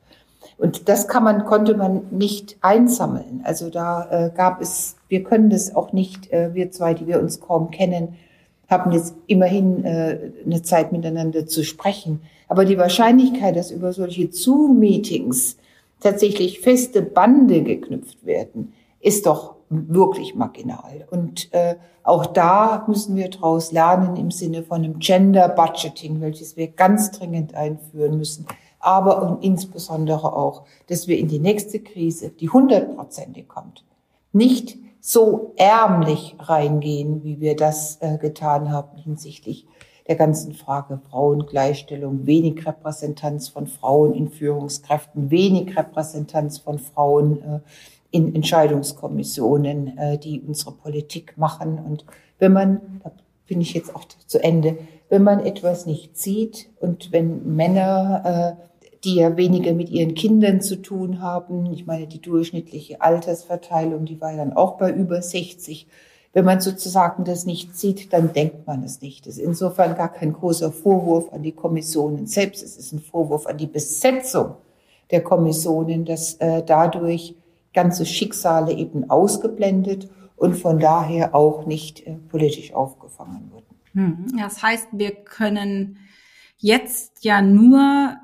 Und 0.58 0.88
das 0.88 1.08
kann 1.08 1.24
man, 1.24 1.46
konnte 1.46 1.76
man 1.76 2.04
nicht 2.12 2.58
einsammeln. 2.62 3.42
Also 3.44 3.70
da 3.70 4.08
äh, 4.10 4.32
gab 4.36 4.62
es, 4.62 4.96
wir 5.10 5.24
können 5.24 5.50
das 5.50 5.76
auch 5.76 5.92
nicht, 5.92 6.32
äh, 6.32 6.54
wir 6.54 6.72
zwei, 6.72 6.94
die 6.94 7.08
wir 7.08 7.20
uns 7.20 7.42
kaum 7.42 7.72
kennen, 7.72 8.16
haben 8.70 8.92
jetzt 8.92 9.16
immerhin 9.28 9.84
äh, 9.84 10.32
eine 10.46 10.62
Zeit 10.62 10.92
miteinander 10.92 11.46
zu 11.46 11.64
sprechen. 11.64 12.22
Aber 12.48 12.66
die 12.66 12.78
Wahrscheinlichkeit, 12.78 13.56
dass 13.56 13.72
über 13.72 13.92
solche 13.94 14.32
Zoom-Meetings 14.32 15.58
tatsächlich 16.00 16.62
feste 16.62 17.02
Bande 17.02 17.64
geknüpft 17.64 18.26
werden, 18.26 18.74
ist 19.02 19.26
doch 19.26 19.56
wirklich 19.70 20.36
marginal. 20.36 21.06
Und 21.10 21.52
äh, 21.54 21.76
auch 22.04 22.28
da 22.28 22.86
müssen 22.88 23.16
wir 23.16 23.30
daraus 23.30 23.72
lernen 23.72 24.16
im 24.16 24.32
Sinne 24.32 24.64
von 24.64 24.84
einem 24.84 25.00
Gender 25.00 25.50
Budgeting, 25.50 26.22
welches 26.22 26.56
wir 26.56 26.68
ganz 26.68 27.12
dringend 27.12 27.56
einführen 27.56 28.18
müssen. 28.18 28.46
Aber 28.80 29.22
und 29.22 29.44
insbesondere 29.44 30.34
auch, 30.34 30.64
dass 30.88 31.08
wir 31.08 31.18
in 31.18 31.28
die 31.28 31.40
nächste 31.40 31.80
Krise, 31.80 32.30
die 32.30 32.50
hundertprozentig 32.50 33.48
kommt, 33.48 33.84
nicht 34.32 34.78
so 35.00 35.54
ärmlich 35.56 36.36
reingehen, 36.40 37.24
wie 37.24 37.40
wir 37.40 37.56
das 37.56 37.98
äh, 38.02 38.18
getan 38.18 38.72
haben 38.72 38.98
hinsichtlich 38.98 39.68
der 40.08 40.16
ganzen 40.16 40.54
Frage 40.54 41.00
Frauengleichstellung, 41.10 42.26
wenig 42.26 42.66
Repräsentanz 42.66 43.50
von 43.50 43.68
Frauen 43.68 44.14
in 44.14 44.30
Führungskräften, 44.30 45.32
wenig 45.32 45.76
Repräsentanz 45.76 46.60
von 46.60 46.80
Frauen 46.80 47.42
äh, 47.42 47.60
in 48.12 48.36
Entscheidungskommissionen, 48.36 49.98
äh, 49.98 50.18
die 50.18 50.42
unsere 50.42 50.72
Politik 50.72 51.38
machen. 51.38 51.80
Und 51.80 52.06
wenn 52.38 52.54
man, 52.54 53.02
bin 53.48 53.62
ich 53.62 53.74
jetzt 53.74 53.96
auch 53.96 54.04
zu 54.26 54.44
Ende, 54.44 54.78
wenn 55.10 55.24
man 55.24 55.46
etwas 55.46 55.86
nicht 55.86 56.18
sieht 56.18 56.70
und 56.80 57.12
wenn 57.12 57.56
Männer, 57.56 58.58
äh, 58.60 58.90
die 59.04 59.16
ja 59.16 59.38
weniger 59.38 59.74
mit 59.74 59.90
ihren 59.90 60.16
Kindern 60.16 60.62
zu 60.62 60.82
tun 60.82 61.22
haben, 61.22 61.72
ich 61.72 61.86
meine, 61.86 62.08
die 62.08 62.22
durchschnittliche 62.22 63.02
Altersverteilung, 63.02 64.06
die 64.06 64.20
war 64.20 64.36
dann 64.36 64.54
auch 64.54 64.78
bei 64.78 64.92
über 64.92 65.22
60, 65.22 65.88
wenn 66.34 66.44
man 66.44 66.60
sozusagen 66.60 67.24
das 67.24 67.46
nicht 67.46 67.78
sieht, 67.78 68.12
dann 68.12 68.34
denkt 68.34 68.68
man 68.68 68.84
es 68.84 69.02
nicht. 69.02 69.26
Das 69.26 69.38
ist 69.38 69.44
insofern 69.44 69.96
gar 69.96 70.12
kein 70.12 70.34
großer 70.34 70.72
Vorwurf 70.72 71.32
an 71.32 71.44
die 71.44 71.54
Kommissionen 71.54 72.28
selbst. 72.28 72.62
Es 72.62 72.76
ist 72.76 72.92
ein 72.92 73.00
Vorwurf 73.00 73.46
an 73.46 73.58
die 73.58 73.68
Besetzung 73.68 74.56
der 75.12 75.24
Kommissionen, 75.24 76.04
dass 76.04 76.34
äh, 76.36 76.62
dadurch 76.62 77.36
ganze 77.74 78.06
Schicksale 78.06 78.74
eben 78.74 79.10
ausgeblendet 79.10 80.10
und 80.36 80.56
von 80.56 80.80
daher 80.80 81.34
auch 81.34 81.66
nicht 81.66 82.06
äh, 82.06 82.16
politisch 82.16 82.74
aufgefangen 82.74 83.52
wurden. 83.52 83.76
Hm. 83.94 84.38
Das 84.38 84.62
heißt, 84.62 84.90
wir 84.92 85.12
können 85.12 85.98
jetzt 86.58 87.24
ja 87.24 87.42
nur 87.42 88.18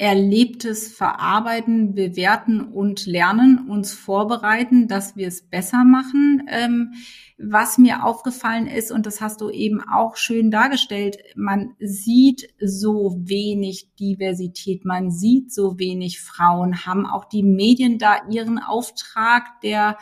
Erlebtes 0.00 0.90
verarbeiten, 0.94 1.94
bewerten 1.94 2.62
und 2.62 3.04
lernen, 3.04 3.68
uns 3.68 3.92
vorbereiten, 3.92 4.88
dass 4.88 5.14
wir 5.14 5.28
es 5.28 5.42
besser 5.42 5.84
machen. 5.84 6.48
Ähm, 6.48 6.94
was 7.36 7.76
mir 7.76 8.04
aufgefallen 8.04 8.66
ist, 8.66 8.92
und 8.92 9.04
das 9.04 9.20
hast 9.20 9.42
du 9.42 9.50
eben 9.50 9.82
auch 9.82 10.16
schön 10.16 10.50
dargestellt, 10.50 11.18
man 11.36 11.74
sieht 11.80 12.48
so 12.58 13.14
wenig 13.18 13.94
Diversität, 13.96 14.86
man 14.86 15.10
sieht 15.10 15.52
so 15.52 15.78
wenig 15.78 16.20
Frauen, 16.22 16.86
haben 16.86 17.04
auch 17.04 17.26
die 17.26 17.42
Medien 17.42 17.98
da 17.98 18.26
ihren 18.30 18.58
Auftrag 18.58 19.60
der 19.62 19.98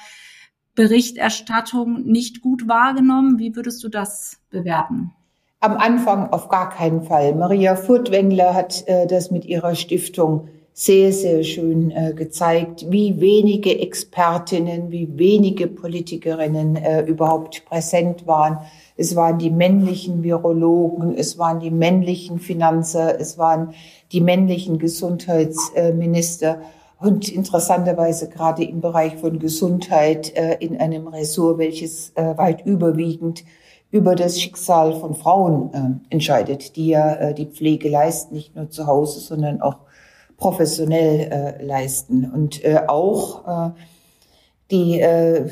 Berichterstattung 0.78 2.04
nicht 2.04 2.40
gut 2.40 2.68
wahrgenommen. 2.68 3.40
Wie 3.40 3.56
würdest 3.56 3.82
du 3.82 3.88
das 3.88 4.38
bewerten? 4.48 5.10
Am 5.58 5.76
Anfang 5.76 6.30
auf 6.30 6.48
gar 6.48 6.68
keinen 6.70 7.02
Fall. 7.02 7.34
Maria 7.34 7.74
Furtwängler 7.74 8.54
hat 8.54 8.86
äh, 8.86 9.08
das 9.08 9.32
mit 9.32 9.44
ihrer 9.44 9.74
Stiftung 9.74 10.46
sehr, 10.72 11.12
sehr 11.12 11.42
schön 11.42 11.90
äh, 11.90 12.12
gezeigt, 12.14 12.86
wie 12.90 13.20
wenige 13.20 13.76
Expertinnen, 13.80 14.92
wie 14.92 15.18
wenige 15.18 15.66
Politikerinnen 15.66 16.76
äh, 16.76 17.02
überhaupt 17.02 17.64
präsent 17.64 18.28
waren. 18.28 18.58
Es 18.96 19.16
waren 19.16 19.40
die 19.40 19.50
männlichen 19.50 20.22
Virologen, 20.22 21.12
es 21.16 21.36
waren 21.38 21.58
die 21.58 21.72
männlichen 21.72 22.38
Finanzer, 22.38 23.18
es 23.18 23.36
waren 23.36 23.74
die 24.12 24.20
männlichen 24.20 24.78
Gesundheitsminister. 24.78 26.60
Und 27.00 27.28
interessanterweise 27.28 28.28
gerade 28.28 28.64
im 28.64 28.80
Bereich 28.80 29.16
von 29.16 29.38
Gesundheit 29.38 30.34
äh, 30.36 30.56
in 30.58 30.76
einem 30.78 31.06
Ressort, 31.06 31.58
welches 31.58 32.10
äh, 32.16 32.36
weit 32.36 32.66
überwiegend 32.66 33.44
über 33.90 34.16
das 34.16 34.40
Schicksal 34.40 34.94
von 34.94 35.14
Frauen 35.14 35.72
äh, 35.72 36.12
entscheidet, 36.12 36.76
die 36.76 36.88
ja 36.88 37.14
äh, 37.14 37.34
die 37.34 37.46
Pflege 37.46 37.88
leisten, 37.88 38.34
nicht 38.34 38.56
nur 38.56 38.68
zu 38.68 38.86
Hause, 38.86 39.20
sondern 39.20 39.62
auch 39.62 39.78
professionell 40.36 41.20
äh, 41.30 41.64
leisten. 41.64 42.30
Und 42.30 42.64
äh, 42.64 42.80
auch 42.86 43.74
die, 44.70 45.00
äh, 45.00 45.48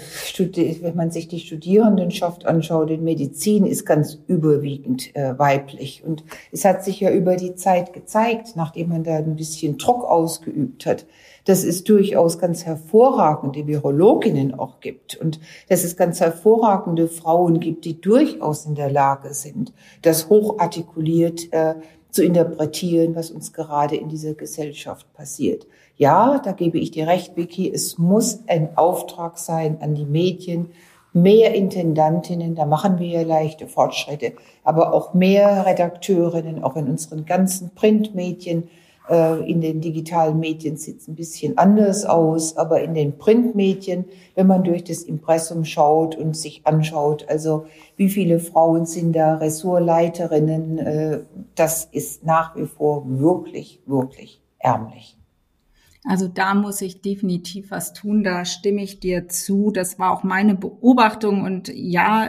wenn 0.82 0.94
man 0.94 1.10
sich 1.10 1.26
die 1.26 1.40
Studierendenschaft 1.40 2.44
anschaut, 2.44 2.90
in 2.90 3.02
Medizin 3.02 3.64
ist 3.64 3.86
ganz 3.86 4.18
überwiegend 4.26 5.16
äh, 5.16 5.38
weiblich. 5.38 6.04
Und 6.04 6.22
es 6.52 6.66
hat 6.66 6.84
sich 6.84 7.00
ja 7.00 7.10
über 7.10 7.36
die 7.36 7.54
Zeit 7.54 7.94
gezeigt, 7.94 8.56
nachdem 8.56 8.90
man 8.90 9.04
da 9.04 9.16
ein 9.16 9.36
bisschen 9.36 9.78
Druck 9.78 10.04
ausgeübt 10.04 10.84
hat, 10.84 11.06
dass 11.46 11.64
es 11.64 11.84
durchaus 11.84 12.38
ganz 12.38 12.66
hervorragende 12.66 13.66
Virologinnen 13.66 14.52
auch 14.52 14.80
gibt 14.80 15.16
und 15.16 15.40
dass 15.68 15.84
es 15.84 15.96
ganz 15.96 16.20
hervorragende 16.20 17.08
Frauen 17.08 17.60
gibt, 17.60 17.84
die 17.84 18.00
durchaus 18.00 18.66
in 18.66 18.74
der 18.74 18.90
Lage 18.90 19.32
sind, 19.32 19.72
das 20.02 20.28
hochartikuliert 20.28 21.52
äh, 21.52 21.76
zu 22.10 22.22
interpretieren, 22.24 23.14
was 23.14 23.30
uns 23.30 23.52
gerade 23.52 23.96
in 23.96 24.08
dieser 24.08 24.34
Gesellschaft 24.34 25.10
passiert. 25.14 25.66
Ja, 25.98 26.40
da 26.44 26.52
gebe 26.52 26.78
ich 26.78 26.90
dir 26.90 27.06
recht, 27.06 27.36
Vicky, 27.36 27.72
es 27.72 27.96
muss 27.96 28.40
ein 28.48 28.76
Auftrag 28.76 29.38
sein 29.38 29.78
an 29.80 29.94
die 29.94 30.04
Medien, 30.04 30.68
mehr 31.14 31.54
Intendantinnen, 31.54 32.54
da 32.54 32.66
machen 32.66 32.98
wir 32.98 33.06
ja 33.06 33.22
leichte 33.22 33.66
Fortschritte, 33.66 34.34
aber 34.62 34.92
auch 34.92 35.14
mehr 35.14 35.64
Redakteurinnen, 35.64 36.62
auch 36.62 36.76
in 36.76 36.88
unseren 36.88 37.24
ganzen 37.24 37.70
Printmedien, 37.74 38.68
äh, 39.08 39.50
in 39.50 39.62
den 39.62 39.80
digitalen 39.80 40.38
Medien 40.38 40.76
sieht 40.76 41.00
es 41.00 41.08
ein 41.08 41.14
bisschen 41.14 41.56
anders 41.56 42.04
aus, 42.04 42.58
aber 42.58 42.82
in 42.82 42.92
den 42.92 43.16
Printmedien, 43.16 44.04
wenn 44.34 44.46
man 44.46 44.64
durch 44.64 44.84
das 44.84 45.02
Impressum 45.02 45.64
schaut 45.64 46.14
und 46.14 46.36
sich 46.36 46.60
anschaut, 46.64 47.24
also 47.30 47.64
wie 47.96 48.10
viele 48.10 48.38
Frauen 48.38 48.84
sind 48.84 49.14
da 49.14 49.36
Ressortleiterinnen, 49.36 50.78
äh, 50.78 51.20
das 51.54 51.86
ist 51.90 52.26
nach 52.26 52.54
wie 52.54 52.66
vor 52.66 53.04
wirklich, 53.06 53.80
wirklich 53.86 54.42
ärmlich. 54.58 55.16
Also 56.08 56.28
da 56.28 56.54
muss 56.54 56.80
ich 56.82 57.02
definitiv 57.02 57.72
was 57.72 57.92
tun, 57.92 58.22
da 58.22 58.44
stimme 58.44 58.82
ich 58.82 59.00
dir 59.00 59.28
zu. 59.28 59.72
Das 59.72 59.98
war 59.98 60.12
auch 60.12 60.22
meine 60.22 60.54
Beobachtung. 60.54 61.42
Und 61.42 61.68
ja, 61.74 62.28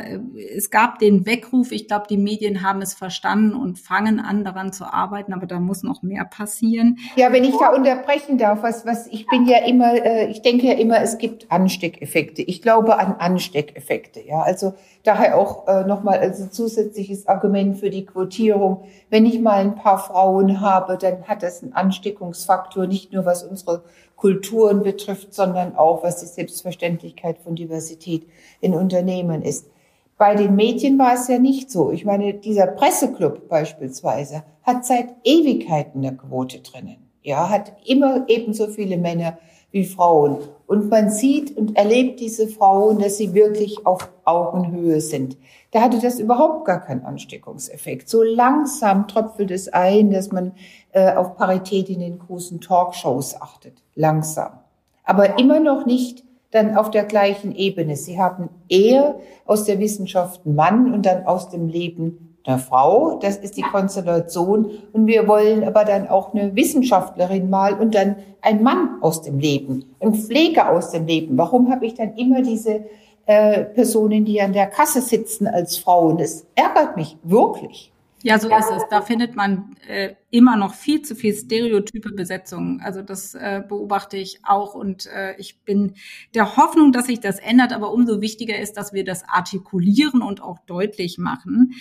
es 0.55 0.71
gab 0.71 0.97
den 0.97 1.27
Weckruf. 1.27 1.71
Ich 1.71 1.87
glaube, 1.87 2.05
die 2.09 2.17
Medien 2.17 2.63
haben 2.63 2.81
es 2.81 2.95
verstanden 2.95 3.53
und 3.53 3.77
fangen 3.77 4.19
an, 4.19 4.43
daran 4.43 4.73
zu 4.73 4.85
arbeiten, 4.85 5.31
aber 5.31 5.45
da 5.45 5.59
muss 5.59 5.83
noch 5.83 6.01
mehr 6.01 6.25
passieren. 6.25 6.97
Ja, 7.15 7.31
wenn 7.31 7.43
ich 7.43 7.55
da 7.55 7.69
unterbrechen 7.69 8.39
darf, 8.39 8.63
was, 8.63 8.85
was 8.85 9.05
ich 9.07 9.27
bin 9.27 9.45
ja 9.45 9.59
immer, 9.65 9.93
äh, 9.93 10.27
ich 10.31 10.41
denke 10.41 10.65
ja 10.65 10.73
immer, 10.73 10.99
es 10.99 11.19
gibt 11.19 11.51
Ansteckeffekte. 11.51 12.41
Ich 12.41 12.63
glaube 12.63 12.97
an 12.97 13.15
Ansteckeffekte. 13.19 14.21
Ja, 14.25 14.41
also 14.41 14.73
daher 15.03 15.37
auch 15.37 15.67
äh, 15.67 15.83
nochmal 15.85 16.17
als 16.17 16.49
zusätzliches 16.51 17.27
Argument 17.27 17.77
für 17.77 17.91
die 17.91 18.05
Quotierung. 18.05 18.85
Wenn 19.11 19.25
ich 19.25 19.39
mal 19.39 19.61
ein 19.61 19.75
paar 19.75 19.99
Frauen 19.99 20.61
habe, 20.61 20.97
dann 20.97 21.23
hat 21.23 21.43
das 21.43 21.61
einen 21.61 21.73
Ansteckungsfaktor, 21.73 22.87
nicht 22.87 23.13
nur 23.13 23.25
was 23.25 23.43
unsere 23.43 23.66
unsere 23.67 23.83
Kulturen 24.15 24.81
betrifft, 24.81 25.33
sondern 25.33 25.75
auch 25.75 26.03
was 26.03 26.19
die 26.19 26.25
Selbstverständlichkeit 26.25 27.37
von 27.39 27.55
Diversität 27.55 28.27
in 28.61 28.73
Unternehmen 28.73 29.43
ist. 29.43 29.69
Bei 30.17 30.33
den 30.33 30.55
Mädchen 30.55 30.97
war 30.97 31.13
es 31.13 31.27
ja 31.27 31.37
nicht 31.37 31.69
so. 31.69 31.91
Ich 31.91 32.03
meine, 32.03 32.33
dieser 32.33 32.65
Presseclub 32.65 33.47
beispielsweise 33.47 34.43
hat 34.63 34.85
seit 34.85 35.13
Ewigkeiten 35.23 36.03
eine 36.03 36.17
Quote 36.17 36.59
drinnen. 36.59 36.97
Ja, 37.21 37.49
hat 37.49 37.73
immer 37.85 38.25
ebenso 38.27 38.67
viele 38.67 38.97
Männer 38.97 39.37
wie 39.71 39.85
Frauen. 39.85 40.37
Und 40.65 40.89
man 40.89 41.09
sieht 41.09 41.55
und 41.55 41.77
erlebt 41.77 42.19
diese 42.19 42.47
Frauen, 42.47 42.99
dass 42.99 43.17
sie 43.17 43.33
wirklich 43.33 43.85
auf 43.85 44.09
Augenhöhe 44.25 45.01
sind. 45.01 45.37
Da 45.71 45.81
hatte 45.81 45.99
das 45.99 46.19
überhaupt 46.19 46.65
gar 46.65 46.81
keinen 46.81 47.05
Ansteckungseffekt. 47.05 48.09
So 48.09 48.23
langsam 48.23 49.07
tröpfelt 49.07 49.51
es 49.51 49.67
ein, 49.69 50.11
dass 50.11 50.31
man 50.31 50.53
äh, 50.91 51.13
auf 51.13 51.37
Parität 51.37 51.89
in 51.89 51.99
den 51.99 52.19
großen 52.19 52.61
Talkshows 52.61 53.41
achtet. 53.41 53.81
Langsam. 53.95 54.59
Aber 55.03 55.39
immer 55.39 55.59
noch 55.59 55.85
nicht 55.85 56.23
dann 56.51 56.77
auf 56.77 56.91
der 56.91 57.03
gleichen 57.03 57.53
Ebene. 57.53 57.95
Sie 57.95 58.19
haben 58.19 58.49
eher 58.69 59.19
aus 59.45 59.65
der 59.65 59.79
Wissenschaft 59.79 60.45
Mann 60.45 60.93
und 60.93 61.05
dann 61.05 61.25
aus 61.25 61.49
dem 61.49 61.67
Leben 61.67 62.26
einer 62.47 62.59
Frau. 62.59 63.19
Das 63.21 63.37
ist 63.37 63.57
die 63.57 63.61
Konstellation. 63.61 64.71
Und 64.93 65.05
wir 65.05 65.27
wollen 65.27 65.63
aber 65.63 65.83
dann 65.83 66.07
auch 66.07 66.33
eine 66.33 66.55
Wissenschaftlerin 66.55 67.49
mal 67.49 67.73
und 67.73 67.93
dann 67.93 68.15
ein 68.41 68.63
Mann 68.63 68.97
aus 69.01 69.21
dem 69.21 69.39
Leben, 69.39 69.95
ein 69.99 70.15
Pfleger 70.15 70.71
aus 70.71 70.91
dem 70.91 71.05
Leben. 71.05 71.37
Warum 71.37 71.69
habe 71.69 71.85
ich 71.85 71.95
dann 71.95 72.15
immer 72.15 72.41
diese 72.41 72.85
äh, 73.25 73.65
Personen, 73.65 74.23
die 74.23 74.41
an 74.41 74.53
der 74.53 74.67
Kasse 74.67 75.01
sitzen 75.01 75.47
als 75.47 75.77
Frauen? 75.77 76.17
Das 76.17 76.45
ärgert 76.55 76.95
mich 76.95 77.17
wirklich. 77.23 77.91
Ja, 78.23 78.39
so 78.39 78.49
ist 78.49 78.71
es. 78.71 78.83
Da 78.89 79.01
findet 79.01 79.35
man 79.35 79.75
äh, 79.87 80.15
immer 80.31 80.55
noch 80.57 80.73
viel 80.73 81.03
zu 81.03 81.15
viel 81.15 81.35
stereotype 81.35 82.11
Besetzungen. 82.13 82.81
Also 82.81 83.01
das 83.03 83.35
äh, 83.35 83.61
beobachte 83.67 84.17
ich 84.17 84.39
auch 84.43 84.73
und 84.73 85.05
äh, 85.07 85.35
ich 85.37 85.63
bin 85.63 85.93
der 86.33 86.57
Hoffnung, 86.57 86.91
dass 86.91 87.05
sich 87.05 87.19
das 87.19 87.37
ändert. 87.39 87.73
Aber 87.73 87.93
umso 87.93 88.19
wichtiger 88.19 88.59
ist, 88.59 88.73
dass 88.73 88.91
wir 88.91 89.03
das 89.03 89.23
artikulieren 89.29 90.21
und 90.21 90.41
auch 90.41 90.57
deutlich 90.65 91.19
machen. 91.19 91.73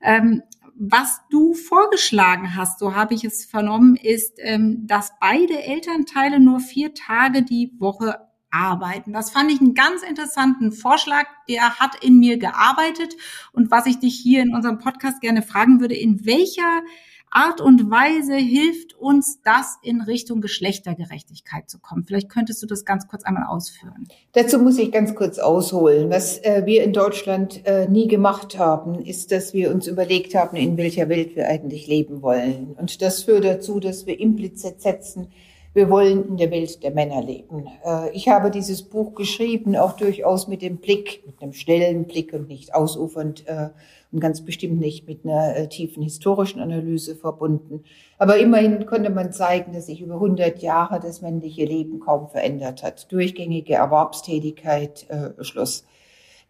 Ähm, 0.00 0.42
was 0.74 1.20
du 1.30 1.52
vorgeschlagen 1.52 2.56
hast, 2.56 2.78
so 2.78 2.94
habe 2.94 3.12
ich 3.12 3.24
es 3.24 3.44
vernommen, 3.44 3.96
ist, 3.96 4.38
ähm, 4.38 4.86
dass 4.86 5.12
beide 5.20 5.62
Elternteile 5.62 6.40
nur 6.40 6.60
vier 6.60 6.94
Tage 6.94 7.42
die 7.42 7.72
Woche 7.78 8.16
arbeiten. 8.52 9.12
Das 9.12 9.30
fand 9.30 9.50
ich 9.50 9.60
einen 9.60 9.74
ganz 9.74 10.02
interessanten 10.02 10.72
Vorschlag. 10.72 11.26
Der 11.48 11.78
hat 11.80 12.04
in 12.04 12.18
mir 12.18 12.38
gearbeitet. 12.38 13.16
Und 13.52 13.70
was 13.70 13.86
ich 13.86 13.98
dich 13.98 14.14
hier 14.14 14.42
in 14.42 14.54
unserem 14.54 14.78
Podcast 14.78 15.20
gerne 15.20 15.42
fragen 15.42 15.80
würde, 15.80 15.96
in 15.96 16.24
welcher 16.24 16.82
Art 17.34 17.62
und 17.62 17.90
Weise 17.90 18.36
hilft 18.36 18.92
uns 18.94 19.40
das 19.42 19.78
in 19.82 20.02
Richtung 20.02 20.42
Geschlechtergerechtigkeit 20.42 21.68
zu 21.68 21.78
kommen? 21.78 22.04
Vielleicht 22.06 22.28
könntest 22.28 22.62
du 22.62 22.66
das 22.66 22.84
ganz 22.84 23.08
kurz 23.08 23.24
einmal 23.24 23.46
ausführen. 23.46 24.06
Dazu 24.32 24.58
muss 24.58 24.76
ich 24.76 24.92
ganz 24.92 25.14
kurz 25.14 25.38
ausholen. 25.38 26.10
Was 26.10 26.36
äh, 26.38 26.62
wir 26.66 26.84
in 26.84 26.92
Deutschland 26.92 27.64
äh, 27.64 27.88
nie 27.88 28.06
gemacht 28.06 28.58
haben, 28.58 29.00
ist, 29.00 29.32
dass 29.32 29.54
wir 29.54 29.70
uns 29.70 29.86
überlegt 29.86 30.34
haben, 30.34 30.58
in 30.58 30.76
welcher 30.76 31.08
Welt 31.08 31.34
wir 31.34 31.48
eigentlich 31.48 31.86
leben 31.86 32.20
wollen. 32.20 32.76
Und 32.78 33.00
das 33.00 33.22
führt 33.22 33.44
dazu, 33.44 33.80
dass 33.80 34.04
wir 34.04 34.20
implizit 34.20 34.82
setzen, 34.82 35.28
wir 35.74 35.88
wollen 35.88 36.28
in 36.28 36.36
der 36.36 36.50
Welt 36.50 36.82
der 36.82 36.90
Männer 36.90 37.22
leben. 37.22 37.66
Äh, 37.84 38.10
ich 38.14 38.28
habe 38.28 38.50
dieses 38.50 38.82
Buch 38.82 39.14
geschrieben, 39.14 39.76
auch 39.76 39.94
durchaus 39.94 40.48
mit 40.48 40.62
dem 40.62 40.78
Blick, 40.78 41.22
mit 41.26 41.40
einem 41.40 41.52
schnellen 41.52 42.04
Blick 42.04 42.32
und 42.32 42.48
nicht 42.48 42.74
ausufernd 42.74 43.46
äh, 43.46 43.70
und 44.10 44.20
ganz 44.20 44.44
bestimmt 44.44 44.78
nicht 44.80 45.06
mit 45.06 45.24
einer 45.24 45.56
äh, 45.56 45.68
tiefen 45.68 46.02
historischen 46.02 46.60
Analyse 46.60 47.16
verbunden. 47.16 47.84
Aber 48.18 48.36
immerhin 48.38 48.84
konnte 48.84 49.10
man 49.10 49.32
zeigen, 49.32 49.72
dass 49.72 49.86
sich 49.86 50.02
über 50.02 50.14
100 50.14 50.60
Jahre 50.60 51.00
das 51.00 51.22
männliche 51.22 51.64
Leben 51.64 52.00
kaum 52.00 52.28
verändert 52.28 52.82
hat. 52.82 53.10
Durchgängige 53.10 53.74
Erwerbstätigkeit, 53.74 55.06
Schluss. 55.40 55.84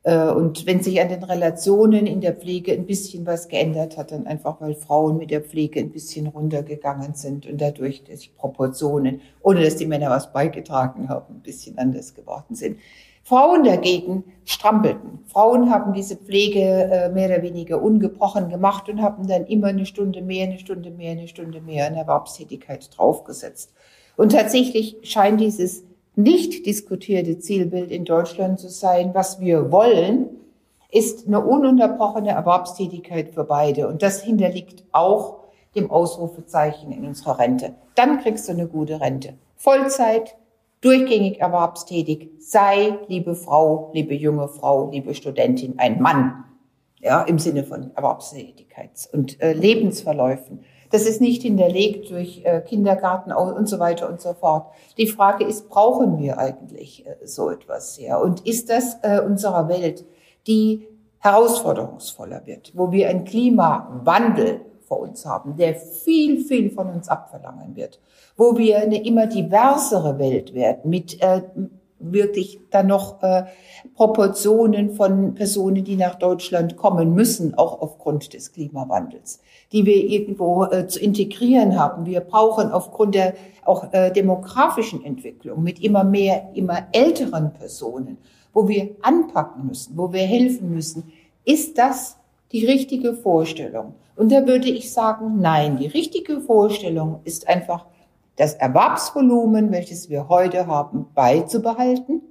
Äh, 0.04 0.30
und 0.30 0.66
wenn 0.66 0.82
sich 0.82 1.00
an 1.00 1.08
den 1.08 1.22
Relationen 1.22 2.06
in 2.06 2.20
der 2.20 2.34
Pflege 2.34 2.72
ein 2.72 2.86
bisschen 2.86 3.26
was 3.26 3.48
geändert 3.48 3.96
hat, 3.96 4.12
dann 4.12 4.26
einfach, 4.26 4.60
weil 4.60 4.74
Frauen 4.74 5.18
mit 5.18 5.30
der 5.30 5.42
Pflege 5.42 5.80
ein 5.80 5.90
bisschen 5.90 6.26
runtergegangen 6.26 7.14
sind 7.14 7.46
und 7.46 7.60
dadurch 7.60 8.04
dass 8.04 8.20
die 8.20 8.30
Proportionen, 8.30 9.20
ohne 9.42 9.64
dass 9.64 9.76
die 9.76 9.86
Männer 9.86 10.10
was 10.10 10.32
beigetragen 10.32 11.08
haben, 11.08 11.36
ein 11.36 11.42
bisschen 11.42 11.78
anders 11.78 12.14
geworden 12.14 12.54
sind. 12.54 12.78
Frauen 13.24 13.62
dagegen 13.62 14.24
strampelten. 14.44 15.20
Frauen 15.26 15.70
haben 15.70 15.92
diese 15.92 16.16
Pflege 16.16 16.60
äh, 16.60 17.08
mehr 17.08 17.28
oder 17.28 17.42
weniger 17.42 17.80
ungebrochen 17.80 18.48
gemacht 18.48 18.88
und 18.88 19.00
haben 19.00 19.28
dann 19.28 19.46
immer 19.46 19.68
eine 19.68 19.86
Stunde 19.86 20.22
mehr, 20.22 20.48
eine 20.48 20.58
Stunde 20.58 20.90
mehr, 20.90 21.12
eine 21.12 21.28
Stunde 21.28 21.60
mehr 21.60 21.86
in 21.86 21.94
Erwerbstätigkeit 21.94 22.90
draufgesetzt. 22.96 23.72
Und 24.16 24.32
tatsächlich 24.32 24.96
scheint 25.02 25.40
dieses 25.40 25.84
nicht 26.14 26.66
diskutierte 26.66 27.38
Zielbild 27.38 27.90
in 27.90 28.04
Deutschland 28.04 28.60
zu 28.60 28.68
sein. 28.68 29.10
Was 29.14 29.40
wir 29.40 29.72
wollen, 29.72 30.28
ist 30.90 31.26
eine 31.26 31.40
ununterbrochene 31.40 32.30
Erwerbstätigkeit 32.30 33.32
für 33.32 33.44
beide. 33.44 33.88
Und 33.88 34.02
das 34.02 34.22
hinterliegt 34.22 34.84
auch 34.92 35.38
dem 35.74 35.90
Ausrufezeichen 35.90 36.92
in 36.92 37.06
unserer 37.06 37.38
Rente. 37.38 37.74
Dann 37.94 38.20
kriegst 38.20 38.46
du 38.46 38.52
eine 38.52 38.66
gute 38.66 39.00
Rente. 39.00 39.34
Vollzeit, 39.56 40.36
durchgängig 40.82 41.40
erwerbstätig, 41.40 42.30
sei, 42.40 42.98
liebe 43.08 43.34
Frau, 43.34 43.90
liebe 43.94 44.14
junge 44.14 44.48
Frau, 44.48 44.90
liebe 44.90 45.14
Studentin, 45.14 45.78
ein 45.78 46.02
Mann. 46.02 46.44
Ja, 47.00 47.22
im 47.22 47.38
Sinne 47.38 47.64
von 47.64 47.90
Erwerbstätigkeits- 47.92 49.12
und 49.12 49.40
äh, 49.40 49.54
Lebensverläufen. 49.54 50.60
Das 50.92 51.06
ist 51.06 51.22
nicht 51.22 51.42
hinterlegt 51.42 52.10
durch 52.10 52.42
äh, 52.44 52.60
Kindergarten 52.60 53.32
und 53.32 53.66
so 53.66 53.78
weiter 53.78 54.08
und 54.08 54.20
so 54.20 54.34
fort. 54.34 54.66
Die 54.98 55.06
Frage 55.06 55.44
ist, 55.44 55.70
brauchen 55.70 56.18
wir 56.18 56.38
eigentlich 56.38 57.06
äh, 57.06 57.16
so 57.24 57.50
etwas 57.50 57.94
sehr? 57.94 58.20
Und 58.20 58.46
ist 58.46 58.68
das 58.68 58.98
äh, 59.02 59.20
unserer 59.20 59.68
Welt, 59.68 60.04
die 60.46 60.86
herausforderungsvoller 61.18 62.42
wird, 62.46 62.72
wo 62.74 62.92
wir 62.92 63.08
einen 63.08 63.24
Klimawandel 63.24 64.60
vor 64.82 65.00
uns 65.00 65.24
haben, 65.24 65.56
der 65.56 65.76
viel, 65.76 66.44
viel 66.44 66.70
von 66.70 66.90
uns 66.90 67.08
abverlangen 67.08 67.74
wird, 67.74 67.98
wo 68.36 68.58
wir 68.58 68.78
eine 68.78 69.02
immer 69.02 69.26
diversere 69.26 70.18
Welt 70.18 70.52
werden 70.52 70.90
mit 70.90 71.18
wirklich 72.02 72.60
dann 72.70 72.88
noch 72.88 73.22
äh, 73.22 73.44
Proportionen 73.94 74.90
von 74.90 75.34
Personen, 75.34 75.84
die 75.84 75.96
nach 75.96 76.16
Deutschland 76.16 76.76
kommen 76.76 77.14
müssen, 77.14 77.54
auch 77.54 77.80
aufgrund 77.80 78.34
des 78.34 78.52
Klimawandels, 78.52 79.40
die 79.72 79.86
wir 79.86 79.96
irgendwo 79.96 80.64
äh, 80.64 80.86
zu 80.86 81.00
integrieren 81.00 81.78
haben. 81.78 82.06
Wir 82.06 82.20
brauchen 82.20 82.70
aufgrund 82.72 83.14
der 83.14 83.34
auch 83.64 83.92
äh, 83.92 84.10
demografischen 84.10 85.04
Entwicklung 85.04 85.62
mit 85.62 85.80
immer 85.82 86.04
mehr, 86.04 86.50
immer 86.54 86.88
älteren 86.92 87.52
Personen, 87.52 88.18
wo 88.52 88.68
wir 88.68 88.96
anpacken 89.02 89.66
müssen, 89.66 89.96
wo 89.96 90.12
wir 90.12 90.22
helfen 90.22 90.70
müssen. 90.70 91.12
Ist 91.44 91.78
das 91.78 92.16
die 92.52 92.66
richtige 92.66 93.14
Vorstellung? 93.14 93.94
Und 94.16 94.30
da 94.30 94.46
würde 94.46 94.68
ich 94.68 94.92
sagen, 94.92 95.40
nein, 95.40 95.78
die 95.78 95.86
richtige 95.86 96.40
Vorstellung 96.40 97.20
ist 97.24 97.48
einfach 97.48 97.86
das 98.36 98.54
Erwerbsvolumen, 98.54 99.72
welches 99.72 100.08
wir 100.08 100.28
heute 100.28 100.66
haben, 100.66 101.06
beizubehalten 101.14 102.22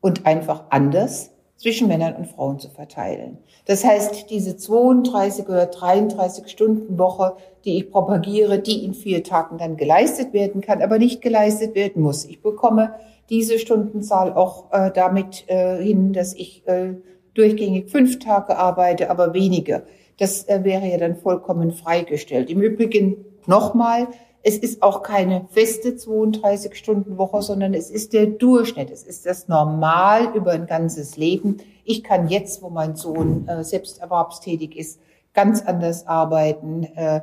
und 0.00 0.26
einfach 0.26 0.64
anders 0.70 1.30
zwischen 1.56 1.88
Männern 1.88 2.16
und 2.16 2.26
Frauen 2.26 2.58
zu 2.58 2.68
verteilen. 2.68 3.38
Das 3.64 3.84
heißt, 3.84 4.30
diese 4.30 4.56
32 4.56 5.48
oder 5.48 5.66
33 5.66 6.48
Stunden 6.48 6.98
Woche, 6.98 7.36
die 7.64 7.78
ich 7.78 7.90
propagiere, 7.90 8.58
die 8.58 8.84
in 8.84 8.94
vier 8.94 9.24
Tagen 9.24 9.58
dann 9.58 9.76
geleistet 9.76 10.32
werden 10.32 10.60
kann, 10.60 10.82
aber 10.82 10.98
nicht 10.98 11.22
geleistet 11.22 11.74
werden 11.74 12.02
muss. 12.02 12.24
Ich 12.24 12.42
bekomme 12.42 12.94
diese 13.30 13.58
Stundenzahl 13.58 14.32
auch 14.34 14.72
äh, 14.72 14.90
damit 14.92 15.44
äh, 15.48 15.82
hin, 15.82 16.12
dass 16.12 16.34
ich 16.34 16.66
äh, 16.66 16.94
durchgängig 17.34 17.90
fünf 17.90 18.18
Tage 18.18 18.56
arbeite, 18.56 19.10
aber 19.10 19.34
weniger. 19.34 19.82
Das 20.18 20.48
äh, 20.48 20.62
wäre 20.62 20.86
ja 20.86 20.98
dann 20.98 21.16
vollkommen 21.16 21.72
freigestellt. 21.72 22.50
Im 22.50 22.60
Übrigen 22.60 23.24
nochmal, 23.46 24.08
es 24.48 24.56
ist 24.58 24.80
auch 24.80 25.02
keine 25.02 25.48
feste 25.50 25.88
32-Stunden-Woche, 25.88 27.42
sondern 27.42 27.74
es 27.74 27.90
ist 27.90 28.12
der 28.12 28.26
Durchschnitt. 28.26 28.92
Es 28.92 29.02
ist 29.02 29.26
das 29.26 29.48
Normal 29.48 30.36
über 30.36 30.52
ein 30.52 30.66
ganzes 30.66 31.16
Leben. 31.16 31.56
Ich 31.84 32.04
kann 32.04 32.28
jetzt, 32.28 32.62
wo 32.62 32.70
mein 32.70 32.94
Sohn 32.94 33.48
äh, 33.48 33.64
selbst 33.64 34.00
erwerbstätig 34.00 34.76
ist, 34.76 35.00
ganz 35.34 35.62
anders 35.62 36.06
arbeiten, 36.06 36.84
äh, 36.94 37.22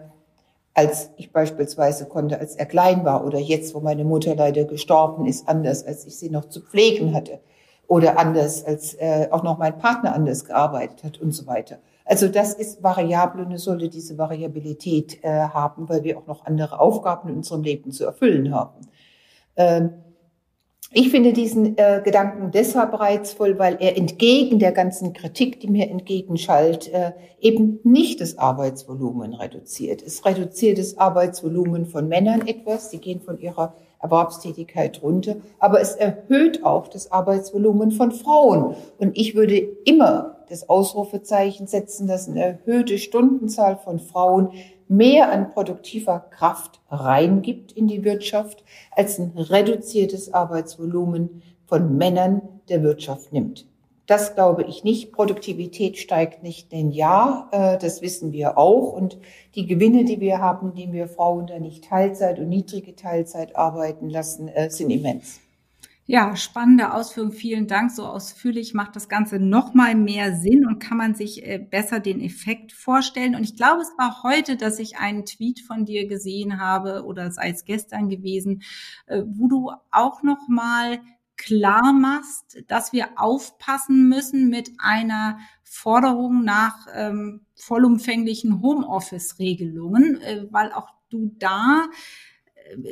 als 0.73 1.11
ich 1.15 1.31
beispielsweise 1.31 2.07
konnte, 2.07 2.41
als 2.41 2.57
er 2.57 2.65
klein 2.65 3.05
war. 3.05 3.25
Oder 3.25 3.39
jetzt, 3.39 3.73
wo 3.73 3.79
meine 3.79 4.03
Mutter 4.03 4.35
leider 4.35 4.65
gestorben 4.65 5.25
ist, 5.25 5.47
anders, 5.47 5.85
als 5.85 6.05
ich 6.05 6.17
sie 6.17 6.29
noch 6.29 6.49
zu 6.49 6.59
pflegen 6.59 7.13
hatte. 7.13 7.39
Oder 7.87 8.19
anders, 8.19 8.65
als 8.65 8.95
äh, 8.95 9.29
auch 9.31 9.43
noch 9.43 9.57
mein 9.57 9.77
Partner 9.77 10.13
anders 10.13 10.43
gearbeitet 10.43 11.05
hat 11.05 11.21
und 11.21 11.31
so 11.31 11.47
weiter. 11.47 11.77
Also 12.05 12.27
das 12.27 12.53
ist 12.53 12.83
variabel 12.83 13.45
und 13.45 13.51
es 13.53 13.63
sollte 13.63 13.89
diese 13.89 14.17
Variabilität 14.17 15.23
äh, 15.23 15.29
haben, 15.29 15.87
weil 15.87 16.03
wir 16.03 16.17
auch 16.17 16.27
noch 16.27 16.45
andere 16.45 16.79
Aufgaben 16.79 17.29
in 17.29 17.37
unserem 17.37 17.63
Leben 17.63 17.91
zu 17.91 18.05
erfüllen 18.05 18.53
haben. 18.53 18.87
Ähm, 19.55 19.91
ich 20.95 21.09
finde 21.09 21.33
diesen 21.33 21.75
äh, 21.77 22.01
Gedanken 22.03 22.51
deshalb 22.51 22.99
reizvoll, 22.99 23.57
weil 23.57 23.77
er 23.79 23.97
entgegen 23.97 24.59
der 24.59 24.71
ganzen 24.71 25.13
Kritik, 25.13 25.59
die 25.59 25.67
mir 25.67 25.89
entgegenschallt, 25.89 26.87
äh, 26.93 27.13
eben 27.39 27.79
nicht 27.83 28.21
das 28.21 28.37
Arbeitsvolumen 28.37 29.33
reduziert. 29.33 30.03
Es 30.03 30.23
reduziert 30.23 30.77
das 30.77 30.99
Arbeitsvolumen 30.99 31.87
von 31.87 32.07
Männern 32.07 32.47
etwas. 32.47 32.91
Sie 32.91 32.99
gehen 32.99 33.21
von 33.21 33.39
ihrer 33.39 33.73
Erwerbstätigkeit 33.99 35.01
runter, 35.01 35.37
aber 35.57 35.81
es 35.81 35.95
erhöht 35.95 36.63
auch 36.63 36.87
das 36.87 37.11
Arbeitsvolumen 37.11 37.89
von 37.91 38.11
Frauen. 38.11 38.75
Und 38.99 39.17
ich 39.17 39.33
würde 39.33 39.57
immer 39.57 40.32
das 40.49 40.69
Ausrufezeichen 40.69 41.67
setzen, 41.67 42.07
dass 42.07 42.27
eine 42.27 42.43
erhöhte 42.43 42.97
Stundenzahl 42.97 43.77
von 43.77 43.99
Frauen 43.99 44.51
mehr 44.87 45.31
an 45.31 45.51
produktiver 45.51 46.19
Kraft 46.19 46.81
reingibt 46.89 47.71
in 47.71 47.87
die 47.87 48.03
Wirtschaft, 48.03 48.63
als 48.91 49.19
ein 49.19 49.31
reduziertes 49.35 50.33
Arbeitsvolumen 50.33 51.41
von 51.65 51.97
Männern 51.97 52.41
der 52.69 52.83
Wirtschaft 52.83 53.33
nimmt. 53.33 53.65
Das 54.05 54.35
glaube 54.35 54.63
ich 54.63 54.83
nicht. 54.83 55.13
Produktivität 55.13 55.97
steigt 55.97 56.43
nicht 56.43 56.73
in 56.73 56.91
Jahr. 56.91 57.47
Äh, 57.51 57.77
das 57.77 58.01
wissen 58.01 58.33
wir 58.33 58.57
auch. 58.57 58.91
Und 58.91 59.17
die 59.55 59.65
Gewinne, 59.65 60.03
die 60.03 60.19
wir 60.19 60.39
haben, 60.39 60.71
indem 60.71 60.91
wir 60.91 61.07
Frauen 61.07 61.47
da 61.47 61.57
nicht 61.57 61.85
Teilzeit 61.85 62.37
und 62.37 62.49
niedrige 62.49 62.95
Teilzeit 62.95 63.55
arbeiten 63.55 64.09
lassen, 64.09 64.49
äh, 64.49 64.69
sind 64.69 64.89
immens. 64.89 65.39
Ja, 66.05 66.35
spannende 66.35 66.93
Ausführung. 66.93 67.31
Vielen 67.31 67.67
Dank. 67.67 67.89
So 67.91 68.05
ausführlich 68.05 68.73
macht 68.73 68.95
das 68.95 69.07
Ganze 69.07 69.39
noch 69.39 69.73
mal 69.73 69.95
mehr 69.95 70.35
Sinn 70.35 70.67
und 70.67 70.79
kann 70.79 70.97
man 70.97 71.15
sich 71.15 71.45
äh, 71.47 71.59
besser 71.59 72.01
den 72.01 72.19
Effekt 72.19 72.73
vorstellen. 72.73 73.35
Und 73.35 73.43
ich 73.43 73.55
glaube, 73.55 73.81
es 73.81 73.91
war 73.97 74.21
heute, 74.23 74.57
dass 74.57 74.79
ich 74.79 74.97
einen 74.97 75.25
Tweet 75.25 75.61
von 75.61 75.85
dir 75.85 76.07
gesehen 76.07 76.59
habe 76.59 77.05
oder 77.05 77.31
sei 77.31 77.49
es 77.51 77.63
gestern 77.63 78.09
gewesen, 78.09 78.63
wo 79.07 79.47
du 79.47 79.71
auch 79.91 80.23
noch 80.23 80.47
mal 80.49 80.99
klar 81.37 81.93
machst, 81.93 82.63
dass 82.67 82.93
wir 82.93 83.09
aufpassen 83.19 84.07
müssen 84.07 84.49
mit 84.49 84.71
einer 84.77 85.39
Forderung 85.63 86.43
nach 86.43 86.87
ähm, 86.93 87.45
vollumfänglichen 87.55 88.61
Homeoffice-Regelungen, 88.61 90.21
äh, 90.21 90.45
weil 90.51 90.71
auch 90.71 90.89
du 91.09 91.35
da 91.39 91.85
äh, 91.85 92.32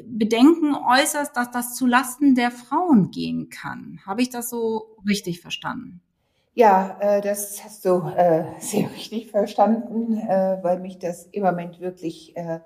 Bedenken 0.05 0.75
äußerst, 0.75 1.35
dass 1.35 1.51
das 1.51 1.75
zu 1.75 1.87
Lasten 1.87 2.35
der 2.35 2.51
Frauen 2.51 3.11
gehen 3.11 3.49
kann. 3.49 3.99
Habe 4.05 4.21
ich 4.21 4.29
das 4.29 4.49
so 4.49 4.97
richtig 5.07 5.41
verstanden? 5.41 6.01
Ja, 6.53 6.97
äh, 6.99 7.21
das 7.21 7.63
hast 7.63 7.85
du 7.85 8.01
äh, 8.15 8.43
sehr 8.59 8.91
richtig 8.91 9.31
verstanden, 9.31 10.17
äh, 10.17 10.57
weil 10.61 10.79
mich 10.79 10.99
das 10.99 11.25
im 11.31 11.43
Moment 11.43 11.79
wirklich 11.79 12.35
äh, 12.35 12.59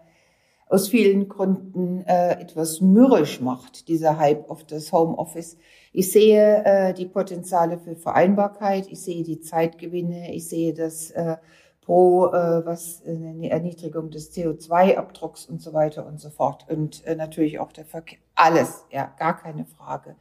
aus 0.67 0.87
vielen 0.87 1.29
Gründen 1.29 2.01
äh, 2.01 2.41
etwas 2.41 2.81
mürrisch 2.81 3.39
macht, 3.39 3.87
dieser 3.87 4.17
Hype 4.17 4.49
auf 4.49 4.63
das 4.63 4.91
Homeoffice. 4.91 5.57
Ich 5.93 6.11
sehe 6.11 6.63
äh, 6.65 6.93
die 6.93 7.05
Potenziale 7.05 7.77
für 7.77 7.95
Vereinbarkeit, 7.95 8.87
ich 8.89 9.01
sehe 9.01 9.23
die 9.23 9.39
Zeitgewinne, 9.39 10.33
ich 10.33 10.47
sehe 10.49 10.73
das 10.73 11.11
äh, 11.11 11.37
pro 11.85 12.27
äh, 12.27 12.65
was 12.65 13.01
äh, 13.05 13.11
eine 13.11 13.49
Erniedrigung 13.49 14.09
des 14.09 14.33
CO2-Abdrucks 14.35 15.45
und 15.45 15.61
so 15.61 15.73
weiter 15.73 16.05
und 16.05 16.19
so 16.19 16.29
fort 16.29 16.65
und 16.69 17.05
äh, 17.05 17.15
natürlich 17.15 17.59
auch 17.59 17.71
der 17.71 17.85
Verkehr, 17.85 18.17
alles, 18.33 18.85
ja, 18.91 19.13
gar 19.17 19.37
keine 19.37 19.65
Frage. 19.65 20.15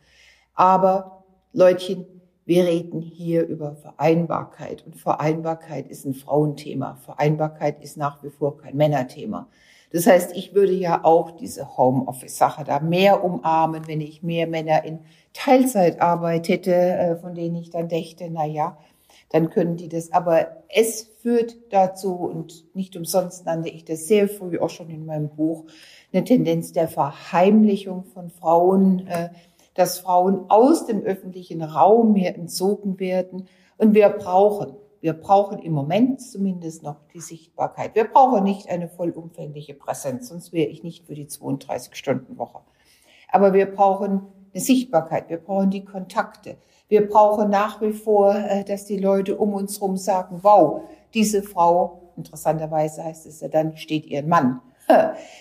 Aber 0.55 1.25
Leutchen, 1.53 2.07
wir 2.45 2.65
reden 2.65 3.01
hier 3.01 3.47
über 3.47 3.75
Vereinbarkeit 3.77 4.85
und 4.85 4.97
Vereinbarkeit 4.97 5.89
ist 5.89 6.05
ein 6.05 6.15
Frauenthema. 6.15 6.97
Vereinbarkeit 6.97 7.83
ist 7.83 7.97
nach 7.97 8.23
wie 8.23 8.31
vor 8.31 8.59
kein 8.59 8.77
Männerthema. 8.77 9.49
Das 9.91 10.07
heißt, 10.07 10.37
ich 10.37 10.55
würde 10.55 10.73
ja 10.73 11.05
auch 11.05 11.31
diese 11.31 11.77
Homeoffice-Sache 11.79 12.65
da 12.65 12.81
mehr 12.81 13.25
umarmen, 13.25 13.87
wenn 13.87 14.01
ich 14.01 14.23
mehr 14.23 14.47
Männer 14.47 14.85
in 14.85 14.99
Teilzeitarbeit 15.33 16.49
hätte, 16.49 16.75
äh, 16.75 17.17
von 17.17 17.35
denen 17.35 17.57
ich 17.57 17.71
dann 17.71 17.89
dächte, 17.89 18.29
na 18.31 18.45
ja, 18.45 18.77
dann 19.35 19.51
können 19.51 19.77
die 19.77 19.89
das. 19.89 20.13
Aber 20.13 20.63
es 20.69 21.11
führt 21.21 21.57
dazu, 21.71 22.15
und 22.15 22.73
nicht 22.73 22.95
umsonst 22.97 23.45
nannte 23.47 23.69
ich 23.69 23.85
das 23.85 24.07
sehr 24.07 24.29
früh 24.29 24.61
auch 24.61 24.71
schon 24.71 24.91
in 24.91 25.07
meinem 25.07 25.29
Buch, 25.29 25.65
eine 26.13 26.23
Tendenz 26.23 26.71
der 26.71 26.87
Verheimlichung 26.87 28.05
von 28.05 28.31
Frauen, 28.31 29.09
äh, 29.09 29.31
dass 29.75 29.99
Frauen 29.99 30.49
aus 30.51 30.87
dem 30.87 31.03
öffentlichen 31.03 31.63
Raum 31.63 32.13
mehr 32.13 32.37
entzogen 32.37 33.01
werden. 33.01 33.49
Und 33.77 33.95
wir 33.95 34.09
brauchen, 34.09 34.77
wir 35.01 35.15
brauchen 35.15 35.59
im 35.59 35.73
Moment 35.73 36.21
zumindest 36.21 36.85
noch 36.85 37.01
die 37.13 37.21
Sichtbarkeit. 37.21 37.97
Wir 37.97 38.05
brauchen 38.05 38.45
nicht 38.45 38.71
eine 38.71 38.89
vollumfängliche 38.89 39.75
Präsenz, 39.75 40.29
sonst 40.29 40.53
wäre 40.53 40.71
ich 40.71 40.85
nicht 40.85 41.09
für 41.09 41.17
die 41.17 41.27
32-Stunden-Woche. 41.27 42.61
Aber 43.33 43.53
wir 43.53 43.67
brauchen 43.67 44.29
eine 44.53 44.63
Sichtbarkeit, 44.63 45.29
wir 45.29 45.39
brauchen 45.39 45.71
die 45.71 45.85
Kontakte. 45.85 46.57
Wir 46.89 47.09
brauchen 47.09 47.51
nach 47.51 47.81
wie 47.81 47.93
vor, 47.93 48.35
äh, 48.35 48.65
dass 48.65 48.85
die 48.85 48.99
Leute 48.99 49.37
um 49.37 49.55
uns 49.55 49.81
herum 49.81 49.97
sagen, 49.97 50.41
wow, 50.43 50.83
diese 51.15 51.43
Frau, 51.43 52.13
interessanterweise 52.17 53.05
heißt 53.05 53.27
es 53.27 53.41
ja 53.41 53.49
dann, 53.49 53.77
steht 53.77 54.07
ihren 54.07 54.29
Mann. 54.29 54.61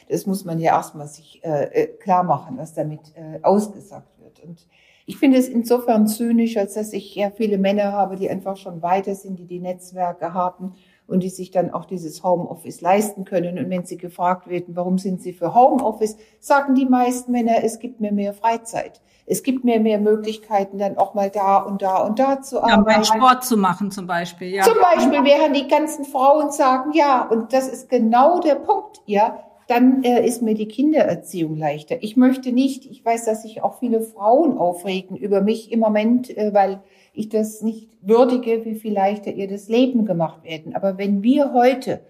Das 0.08 0.26
muss 0.26 0.46
man 0.46 0.58
ja 0.58 0.76
erstmal 0.76 1.08
sich 1.08 1.44
äh, 1.44 1.66
äh, 1.66 1.88
klar 1.88 2.24
machen, 2.24 2.58
was 2.58 2.74
damit 2.74 3.02
ausgesagt 3.42 4.08
wird. 4.20 4.40
Und 4.40 4.66
ich 5.06 5.18
finde 5.18 5.38
es 5.38 5.50
insofern 5.50 6.08
zynisch, 6.08 6.56
als 6.56 6.76
dass 6.76 6.94
ich 6.94 7.14
ja 7.14 7.30
viele 7.30 7.58
Männer 7.58 7.92
habe, 7.92 8.16
die 8.16 8.30
einfach 8.30 8.56
schon 8.56 8.82
weiter 8.82 9.16
sind, 9.16 9.38
die 9.38 9.46
die 9.46 9.60
Netzwerke 9.60 10.34
haben 10.34 10.76
und 11.08 11.22
die 11.22 11.30
sich 11.30 11.52
dann 11.52 11.72
auch 11.72 11.86
dieses 11.86 12.24
Homeoffice 12.24 12.82
leisten 12.82 13.26
können. 13.26 13.58
Und 13.58 13.70
wenn 13.70 13.86
sie 13.86 13.98
gefragt 13.98 14.48
werden, 14.48 14.76
warum 14.76 14.98
sind 14.98 15.22
sie 15.22 15.34
für 15.34 15.54
Homeoffice, 15.54 16.18
sagen 16.40 16.76
die 16.76 16.86
meisten 16.86 17.32
Männer, 17.32 17.64
es 17.64 17.80
gibt 17.80 18.00
mir 18.00 18.12
mehr 18.12 18.34
Freizeit. 18.34 19.02
Es 19.26 19.44
gibt 19.44 19.64
mir 19.64 19.80
mehr 19.80 20.00
Möglichkeiten, 20.00 20.78
dann 20.78 20.98
auch 20.98 21.14
mal 21.14 21.30
da 21.30 21.58
und 21.60 21.82
da 21.82 21.98
und 22.04 22.20
da 22.20 22.42
zu 22.42 22.62
arbeiten. 22.62 22.90
Ja, 22.90 23.04
Sport 23.04 23.46
zu 23.46 23.56
machen 23.56 23.90
zum 23.90 24.06
Beispiel. 24.06 24.50
Ja. 24.50 24.64
Zum 24.64 24.76
Beispiel 24.82 25.24
während 25.24 25.56
die 25.56 25.68
ganzen 25.68 26.04
Frauen 26.04 26.52
sagen, 26.52 26.92
ja, 26.94 27.26
und 27.30 27.54
das 27.54 27.70
ist 27.70 27.90
genau 27.90 28.40
der 28.40 28.56
Punkt, 28.56 29.02
ja, 29.06 29.40
dann 29.68 30.04
äh, 30.04 30.26
ist 30.26 30.42
mir 30.42 30.56
die 30.56 30.68
Kindererziehung 30.68 31.58
leichter. 31.58 31.98
Ich 32.02 32.18
möchte 32.18 32.52
nicht, 32.52 32.86
ich 32.86 33.04
weiß, 33.04 33.26
dass 33.26 33.44
sich 33.44 33.64
auch 33.64 33.80
viele 33.80 34.02
Frauen 34.02 34.58
aufregen 34.58 35.18
über 35.18 35.42
mich 35.42 35.72
im 35.72 35.80
Moment, 35.80 36.36
äh, 36.36 36.54
weil 36.54 36.82
ich 37.14 37.30
das 37.30 37.62
nicht 37.62 37.90
würdige, 38.02 38.66
wie 38.66 38.76
viel 38.76 38.94
leichter 38.94 39.32
ihr 39.32 39.48
das 39.48 39.70
Leben 39.70 40.06
gemacht 40.06 40.44
werden. 40.44 40.76
Aber 40.76 40.98
wenn 40.98 41.24
wir 41.24 41.54
heute 41.54 42.02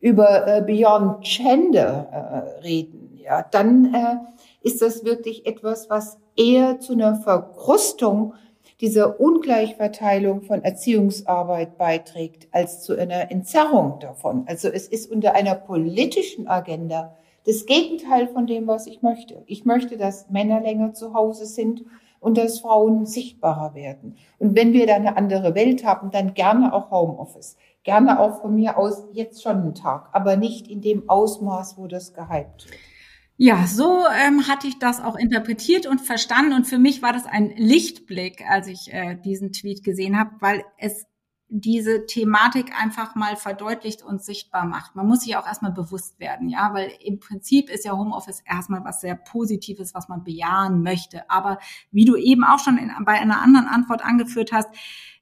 über 0.00 0.46
äh, 0.46 0.62
Beyond 0.62 1.24
Gender 1.24 2.54
äh, 2.58 2.60
reden, 2.60 3.18
ja, 3.22 3.44
dann 3.50 3.94
äh, 3.94 4.16
ist 4.62 4.82
das 4.82 5.04
wirklich 5.04 5.46
etwas, 5.46 5.90
was 5.90 6.18
eher 6.36 6.80
zu 6.80 6.92
einer 6.92 7.16
Verkrustung 7.16 8.34
dieser 8.82 9.20
Ungleichverteilung 9.20 10.42
von 10.42 10.64
Erziehungsarbeit 10.64 11.78
beiträgt, 11.78 12.48
als 12.50 12.82
zu 12.82 12.98
einer 12.98 13.30
Entzerrung 13.30 14.00
davon. 14.00 14.44
Also 14.48 14.68
es 14.68 14.88
ist 14.88 15.10
unter 15.10 15.34
einer 15.34 15.54
politischen 15.54 16.48
Agenda 16.48 17.16
das 17.46 17.64
Gegenteil 17.66 18.26
von 18.26 18.46
dem, 18.46 18.66
was 18.66 18.88
ich 18.88 19.00
möchte. 19.00 19.44
Ich 19.46 19.64
möchte, 19.64 19.96
dass 19.96 20.30
Männer 20.30 20.60
länger 20.60 20.94
zu 20.94 21.14
Hause 21.14 21.46
sind 21.46 21.84
und 22.18 22.36
dass 22.36 22.58
Frauen 22.58 23.06
sichtbarer 23.06 23.74
werden. 23.74 24.16
Und 24.40 24.56
wenn 24.56 24.72
wir 24.72 24.86
da 24.88 24.94
eine 24.94 25.16
andere 25.16 25.54
Welt 25.54 25.84
haben, 25.84 26.10
dann 26.10 26.34
gerne 26.34 26.72
auch 26.72 26.90
Homeoffice. 26.90 27.56
Gerne 27.84 28.18
auch 28.18 28.40
von 28.40 28.54
mir 28.54 28.78
aus 28.78 29.04
jetzt 29.12 29.44
schon 29.44 29.58
einen 29.58 29.74
Tag, 29.74 30.08
aber 30.12 30.36
nicht 30.36 30.66
in 30.68 30.80
dem 30.80 31.08
Ausmaß, 31.08 31.78
wo 31.78 31.86
das 31.86 32.14
gehypt 32.14 32.68
wird. 32.68 32.91
Ja, 33.36 33.66
so 33.66 34.04
ähm, 34.06 34.46
hatte 34.46 34.68
ich 34.68 34.78
das 34.78 35.00
auch 35.00 35.16
interpretiert 35.16 35.86
und 35.86 36.00
verstanden. 36.00 36.52
Und 36.52 36.66
für 36.66 36.78
mich 36.78 37.02
war 37.02 37.12
das 37.12 37.26
ein 37.26 37.50
Lichtblick, 37.56 38.44
als 38.48 38.68
ich 38.68 38.92
äh, 38.92 39.16
diesen 39.16 39.52
Tweet 39.52 39.82
gesehen 39.82 40.18
habe, 40.18 40.30
weil 40.40 40.64
es 40.78 41.06
diese 41.54 42.06
Thematik 42.06 42.72
einfach 42.80 43.14
mal 43.14 43.36
verdeutlicht 43.36 44.02
und 44.02 44.22
sichtbar 44.22 44.64
macht. 44.64 44.96
Man 44.96 45.06
muss 45.06 45.20
sich 45.20 45.36
auch 45.36 45.46
erstmal 45.46 45.72
bewusst 45.72 46.18
werden, 46.18 46.48
ja, 46.48 46.72
weil 46.72 46.90
im 47.04 47.20
Prinzip 47.20 47.68
ist 47.68 47.84
ja 47.84 47.92
Homeoffice 47.92 48.40
erstmal 48.40 48.84
was 48.84 49.02
sehr 49.02 49.16
Positives, 49.16 49.92
was 49.92 50.08
man 50.08 50.24
bejahen 50.24 50.82
möchte. 50.82 51.28
Aber 51.28 51.58
wie 51.90 52.06
du 52.06 52.16
eben 52.16 52.42
auch 52.42 52.58
schon 52.58 52.78
in, 52.78 52.90
bei 53.04 53.20
einer 53.20 53.42
anderen 53.42 53.66
Antwort 53.66 54.02
angeführt 54.02 54.50
hast, 54.50 54.70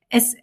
es 0.09 0.37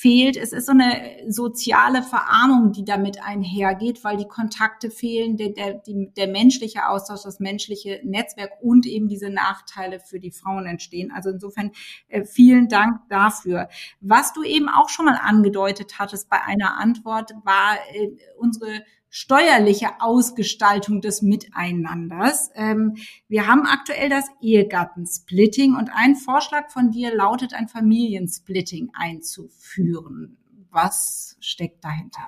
fehlt. 0.00 0.36
Es 0.36 0.52
ist 0.52 0.66
so 0.66 0.72
eine 0.72 0.94
soziale 1.28 2.02
Verarmung, 2.02 2.72
die 2.72 2.84
damit 2.84 3.22
einhergeht, 3.22 4.02
weil 4.02 4.16
die 4.16 4.28
Kontakte 4.28 4.90
fehlen, 4.90 5.36
der, 5.36 5.50
der, 5.50 5.74
die, 5.74 6.10
der 6.16 6.28
menschliche 6.28 6.88
Austausch, 6.88 7.22
das 7.22 7.40
menschliche 7.40 8.00
Netzwerk 8.04 8.52
und 8.62 8.86
eben 8.86 9.08
diese 9.08 9.30
Nachteile 9.30 10.00
für 10.00 10.18
die 10.18 10.30
Frauen 10.30 10.66
entstehen. 10.66 11.12
Also 11.14 11.30
insofern 11.30 11.72
äh, 12.08 12.24
vielen 12.24 12.68
Dank 12.68 13.00
dafür. 13.08 13.68
Was 14.00 14.32
du 14.32 14.42
eben 14.42 14.68
auch 14.68 14.88
schon 14.88 15.06
mal 15.06 15.18
angedeutet 15.20 15.98
hattest 15.98 16.30
bei 16.30 16.40
einer 16.40 16.78
Antwort, 16.78 17.32
war 17.44 17.76
äh, 17.92 18.10
unsere 18.38 18.82
steuerliche 19.10 19.88
Ausgestaltung 19.98 21.00
des 21.00 21.20
Miteinanders. 21.20 22.50
Ähm, 22.54 22.96
wir 23.28 23.46
haben 23.46 23.66
aktuell 23.66 24.08
das 24.08 24.26
Ehegattensplitting 24.40 25.74
und 25.74 25.90
ein 25.94 26.14
Vorschlag 26.14 26.70
von 26.70 26.92
dir 26.92 27.14
lautet, 27.14 27.52
ein 27.52 27.68
Familiensplitting 27.68 28.92
einzuführen. 28.94 30.38
Was 30.70 31.36
steckt 31.40 31.84
dahinter? 31.84 32.22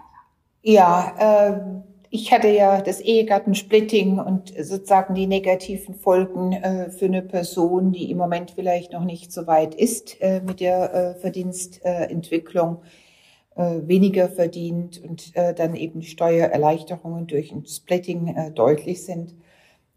Ja, 0.62 1.14
äh, 1.18 1.82
ich 2.10 2.30
hatte 2.32 2.48
ja 2.48 2.82
das 2.82 3.00
Ehegattensplitting 3.00 4.18
und 4.18 4.52
sozusagen 4.60 5.14
die 5.14 5.26
negativen 5.26 5.94
Folgen 5.94 6.52
äh, 6.52 6.90
für 6.90 7.06
eine 7.06 7.22
Person, 7.22 7.92
die 7.92 8.10
im 8.10 8.18
Moment 8.18 8.50
vielleicht 8.50 8.92
noch 8.92 9.04
nicht 9.04 9.32
so 9.32 9.46
weit 9.46 9.74
ist 9.74 10.20
äh, 10.20 10.42
mit 10.42 10.60
der 10.60 10.92
äh, 10.94 11.14
Verdienstentwicklung 11.14 12.82
äh, 13.56 13.86
weniger 13.86 14.28
verdient 14.28 15.02
und 15.02 15.34
äh, 15.34 15.54
dann 15.54 15.74
eben 15.74 16.02
Steuererleichterungen 16.02 17.26
durch 17.26 17.52
ein 17.52 17.66
Splitting 17.66 18.28
äh, 18.28 18.50
deutlich 18.50 19.04
sind, 19.04 19.34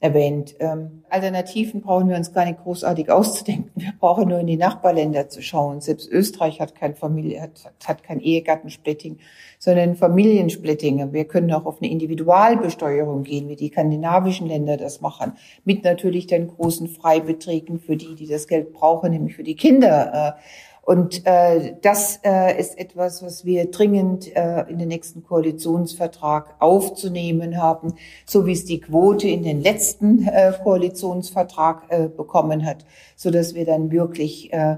erwähnt. 0.02 0.56
Ähm, 0.60 1.04
Alternativen 1.10 1.82
brauchen 1.82 2.10
wir 2.10 2.18
uns 2.18 2.34
gar 2.34 2.46
nicht 2.46 2.62
großartig 2.62 3.10
auszudenken. 3.12 3.72
Wir 3.76 3.94
brauchen 3.98 4.28
nur 4.28 4.40
in 4.40 4.48
die 4.48 4.58
Nachbarländer 4.58 5.30
zu 5.30 5.42
schauen. 5.42 5.82
Selbst 5.82 6.10
Österreich 6.10 6.60
hat 6.60 6.76
kein 6.76 6.96
Familie, 6.96 7.42
hat, 7.42 7.74
hat 7.86 8.04
kein 8.04 8.20
Ehegattensplitting, 8.20 9.20
sondern 9.58 9.96
Familiensplitting. 9.96 11.14
Wir 11.14 11.26
können 11.26 11.52
auch 11.54 11.66
auf 11.66 11.82
eine 11.82 11.90
Individualbesteuerung 11.90 13.24
gehen, 13.24 13.48
wie 13.48 13.56
die 13.56 13.70
skandinavischen 13.70 14.48
Länder 14.48 14.78
das 14.78 15.02
machen, 15.02 15.34
mit 15.64 15.84
natürlich 15.84 16.28
den 16.28 16.48
großen 16.48 16.88
Freibeträgen 16.88 17.80
für 17.80 17.96
die, 17.96 18.16
die 18.16 18.28
das 18.28 18.48
Geld 18.48 18.74
brauchen, 18.74 19.12
nämlich 19.12 19.36
für 19.36 19.44
die 19.44 19.56
Kinder. 19.56 20.36
Äh, 20.38 20.42
und 20.86 21.26
äh, 21.26 21.74
das 21.82 22.20
äh, 22.24 22.60
ist 22.60 22.78
etwas, 22.78 23.24
was 23.24 23.44
wir 23.44 23.72
dringend 23.72 24.34
äh, 24.36 24.70
in 24.70 24.78
den 24.78 24.88
nächsten 24.88 25.24
Koalitionsvertrag 25.24 26.56
aufzunehmen 26.60 27.60
haben, 27.60 27.96
so 28.28 28.46
wie 28.46 28.52
es 28.52 28.66
die 28.66 28.82
Quote 28.82 29.28
in 29.28 29.42
den 29.42 29.62
letzten 29.62 30.28
äh, 30.28 30.54
Koalitionsvertrag 30.64 31.86
äh, 31.90 32.08
bekommen 32.08 32.64
hat, 32.68 32.86
so 33.16 33.32
dass 33.32 33.56
wir 33.56 33.66
dann 33.66 33.90
wirklich 33.90 34.54
äh, 34.54 34.78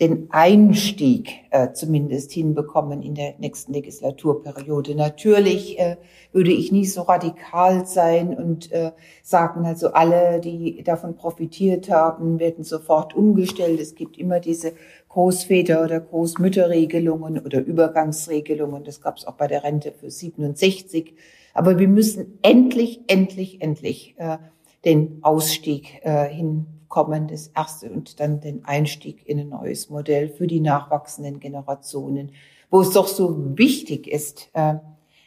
den 0.00 0.26
Einstieg 0.30 1.30
äh, 1.50 1.72
zumindest 1.72 2.32
hinbekommen 2.32 3.00
in 3.00 3.14
der 3.14 3.34
nächsten 3.38 3.72
Legislaturperiode. 3.72 4.96
Natürlich 4.96 5.78
äh, 5.78 5.96
würde 6.32 6.50
ich 6.50 6.72
nie 6.72 6.84
so 6.84 7.02
radikal 7.02 7.86
sein 7.86 8.36
und 8.36 8.72
äh, 8.72 8.90
sagen, 9.22 9.64
also 9.64 9.92
alle, 9.92 10.40
die 10.40 10.82
davon 10.82 11.14
profitiert 11.14 11.90
haben, 11.90 12.40
werden 12.40 12.64
sofort 12.64 13.14
umgestellt. 13.14 13.78
Es 13.78 13.94
gibt 13.94 14.18
immer 14.18 14.40
diese 14.40 14.72
Großväter- 15.14 15.84
oder 15.84 16.00
Großmütterregelungen 16.00 17.38
oder 17.38 17.60
Übergangsregelungen. 17.60 18.82
Das 18.82 19.00
gab 19.00 19.16
es 19.16 19.26
auch 19.26 19.34
bei 19.34 19.46
der 19.46 19.62
Rente 19.62 19.92
für 19.92 20.10
67. 20.10 21.14
Aber 21.54 21.78
wir 21.78 21.86
müssen 21.86 22.38
endlich, 22.42 23.00
endlich, 23.06 23.62
endlich 23.62 24.16
äh, 24.18 24.38
den 24.84 25.20
Ausstieg 25.22 26.00
äh, 26.02 26.28
hinkommen, 26.28 27.28
das 27.28 27.46
erste 27.54 27.90
und 27.90 28.18
dann 28.18 28.40
den 28.40 28.64
Einstieg 28.64 29.28
in 29.28 29.38
ein 29.38 29.50
neues 29.50 29.88
Modell 29.88 30.28
für 30.28 30.48
die 30.48 30.58
nachwachsenden 30.58 31.38
Generationen, 31.38 32.32
wo 32.68 32.80
es 32.80 32.90
doch 32.90 33.06
so 33.06 33.56
wichtig 33.56 34.08
ist, 34.08 34.50
äh, 34.54 34.74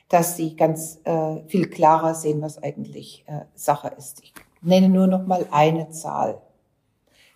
dass 0.10 0.36
sie 0.36 0.58
ganz 0.58 1.00
äh, 1.06 1.38
viel 1.48 1.70
klarer 1.70 2.14
sehen, 2.14 2.42
was 2.42 2.62
eigentlich 2.62 3.24
äh, 3.28 3.46
Sache 3.56 3.94
ist. 3.98 4.22
Ich 4.22 4.34
nenne 4.62 4.90
nur 4.90 5.08
noch 5.08 5.26
mal 5.26 5.48
eine 5.50 5.92
Zahl. 5.92 6.42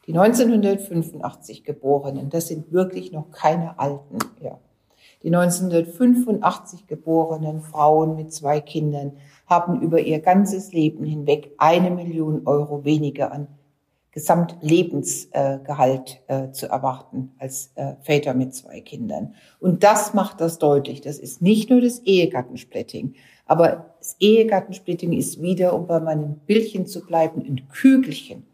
Die 0.07 0.17
1985 0.17 1.63
Geborenen, 1.63 2.29
das 2.29 2.47
sind 2.47 2.71
wirklich 2.71 3.11
noch 3.11 3.31
keine 3.31 3.79
Alten, 3.79 4.17
ja. 4.41 4.59
Die 5.23 5.33
1985 5.33 6.87
geborenen 6.87 7.61
Frauen 7.61 8.15
mit 8.15 8.33
zwei 8.33 8.59
Kindern 8.59 9.17
haben 9.45 9.81
über 9.81 9.99
ihr 9.99 10.19
ganzes 10.19 10.73
Leben 10.73 11.05
hinweg 11.05 11.51
eine 11.59 11.91
Million 11.91 12.47
Euro 12.47 12.85
weniger 12.85 13.31
an 13.31 13.47
Gesamtlebensgehalt 14.13 16.21
äh, 16.27 16.51
zu 16.51 16.67
erwarten 16.67 17.33
als 17.37 17.71
äh, 17.75 17.93
Väter 18.01 18.33
mit 18.33 18.53
zwei 18.55 18.81
Kindern. 18.81 19.35
Und 19.59 19.83
das 19.83 20.13
macht 20.13 20.41
das 20.41 20.57
deutlich. 20.57 20.99
Das 21.01 21.17
ist 21.17 21.41
nicht 21.41 21.69
nur 21.69 21.79
das 21.81 21.99
Ehegattensplitting, 21.99 23.13
aber 23.45 23.93
das 23.99 24.17
Ehegattensplitting 24.19 25.13
ist 25.13 25.41
wieder, 25.41 25.73
um 25.75 25.87
bei 25.87 25.99
meinem 25.99 26.35
Bildchen 26.45 26.87
zu 26.87 27.05
bleiben, 27.05 27.41
ein 27.41 27.69
Kügelchen, 27.69 28.45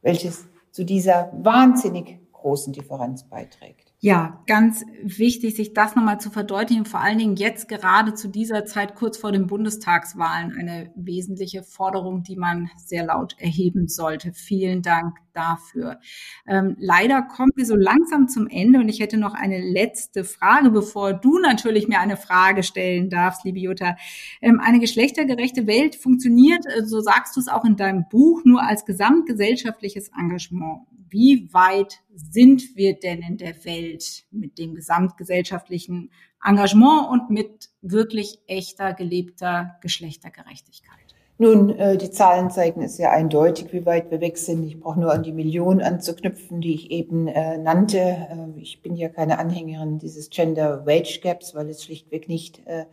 welches 0.00 0.46
zu 0.72 0.84
dieser 0.84 1.30
wahnsinnig 1.32 2.18
großen 2.32 2.72
Differenz 2.72 3.24
beiträgt. 3.24 3.91
Ja, 4.04 4.42
ganz 4.48 4.84
wichtig, 5.04 5.54
sich 5.54 5.74
das 5.74 5.94
nochmal 5.94 6.18
zu 6.18 6.30
verdeutlichen, 6.30 6.86
vor 6.86 6.98
allen 6.98 7.18
Dingen 7.18 7.36
jetzt 7.36 7.68
gerade 7.68 8.14
zu 8.14 8.26
dieser 8.26 8.64
Zeit 8.64 8.96
kurz 8.96 9.16
vor 9.16 9.30
den 9.30 9.46
Bundestagswahlen 9.46 10.50
eine 10.58 10.90
wesentliche 10.96 11.62
Forderung, 11.62 12.24
die 12.24 12.34
man 12.34 12.68
sehr 12.84 13.06
laut 13.06 13.36
erheben 13.38 13.86
sollte. 13.86 14.32
Vielen 14.32 14.82
Dank 14.82 15.18
dafür. 15.34 16.00
Ähm, 16.48 16.74
leider 16.80 17.22
kommen 17.22 17.52
wir 17.54 17.64
so 17.64 17.76
langsam 17.76 18.26
zum 18.26 18.48
Ende 18.48 18.80
und 18.80 18.88
ich 18.88 18.98
hätte 18.98 19.18
noch 19.18 19.34
eine 19.34 19.60
letzte 19.60 20.24
Frage, 20.24 20.70
bevor 20.70 21.12
du 21.12 21.38
natürlich 21.38 21.86
mir 21.86 22.00
eine 22.00 22.16
Frage 22.16 22.64
stellen 22.64 23.08
darfst, 23.08 23.44
liebe 23.44 23.60
Jutta. 23.60 23.94
Ähm, 24.40 24.58
eine 24.58 24.80
geschlechtergerechte 24.80 25.68
Welt 25.68 25.94
funktioniert, 25.94 26.66
äh, 26.66 26.84
so 26.84 27.00
sagst 27.00 27.36
du 27.36 27.40
es 27.40 27.46
auch 27.46 27.64
in 27.64 27.76
deinem 27.76 28.06
Buch, 28.10 28.42
nur 28.44 28.64
als 28.64 28.84
gesamtgesellschaftliches 28.84 30.10
Engagement 30.18 30.88
wie 31.12 31.52
weit 31.52 32.00
sind 32.14 32.74
wir 32.74 32.98
denn 32.98 33.22
in 33.22 33.36
der 33.36 33.64
Welt 33.64 34.24
mit 34.30 34.58
dem 34.58 34.74
gesamtgesellschaftlichen 34.74 36.10
Engagement 36.42 37.10
und 37.10 37.30
mit 37.30 37.68
wirklich 37.82 38.38
echter, 38.46 38.94
gelebter 38.94 39.76
Geschlechtergerechtigkeit? 39.82 41.01
Nun, 41.38 41.70
äh, 41.70 41.96
die 41.96 42.10
Zahlen 42.10 42.50
zeigen 42.50 42.82
es 42.82 42.96
sehr 42.96 43.10
eindeutig, 43.10 43.72
wie 43.72 43.86
weit 43.86 44.10
wir 44.10 44.20
weg 44.20 44.36
sind. 44.38 44.62
Ich 44.64 44.78
brauche 44.78 45.00
nur 45.00 45.12
an 45.12 45.22
die 45.22 45.32
Millionen 45.32 45.80
anzuknüpfen, 45.80 46.60
die 46.60 46.74
ich 46.74 46.90
eben 46.90 47.26
äh, 47.26 47.58
nannte. 47.58 47.98
Äh, 47.98 48.60
ich 48.60 48.82
bin 48.82 48.94
ja 48.94 49.08
keine 49.08 49.38
Anhängerin 49.38 49.98
dieses 49.98 50.30
Gender 50.30 50.86
Wage 50.86 51.20
Gaps, 51.22 51.54
weil 51.54 51.68
es 51.68 51.82
schlichtweg 51.82 52.28
nicht 52.28 52.64
äh, 52.66 52.84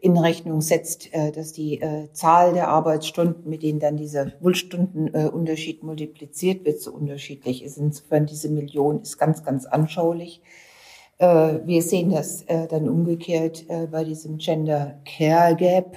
in 0.00 0.18
Rechnung 0.18 0.60
setzt, 0.60 1.14
äh, 1.14 1.32
dass 1.32 1.52
die 1.52 1.80
äh, 1.80 2.12
Zahl 2.12 2.52
der 2.52 2.68
Arbeitsstunden, 2.68 3.48
mit 3.48 3.62
denen 3.62 3.80
dann 3.80 3.96
dieser 3.96 4.32
Wohlstundenunterschied 4.40 5.82
multipliziert 5.82 6.66
wird, 6.66 6.82
so 6.82 6.92
unterschiedlich 6.92 7.64
ist. 7.64 7.78
Insofern 7.78 8.26
diese 8.26 8.50
Million 8.50 9.00
ist 9.00 9.18
ganz, 9.18 9.44
ganz 9.44 9.66
anschaulich. 9.66 10.42
Wir 11.16 11.80
sehen 11.80 12.10
das 12.10 12.44
dann 12.44 12.88
umgekehrt 12.88 13.66
bei 13.92 14.02
diesem 14.02 14.38
Gender 14.38 14.98
Care 15.04 15.54
Gap 15.54 15.96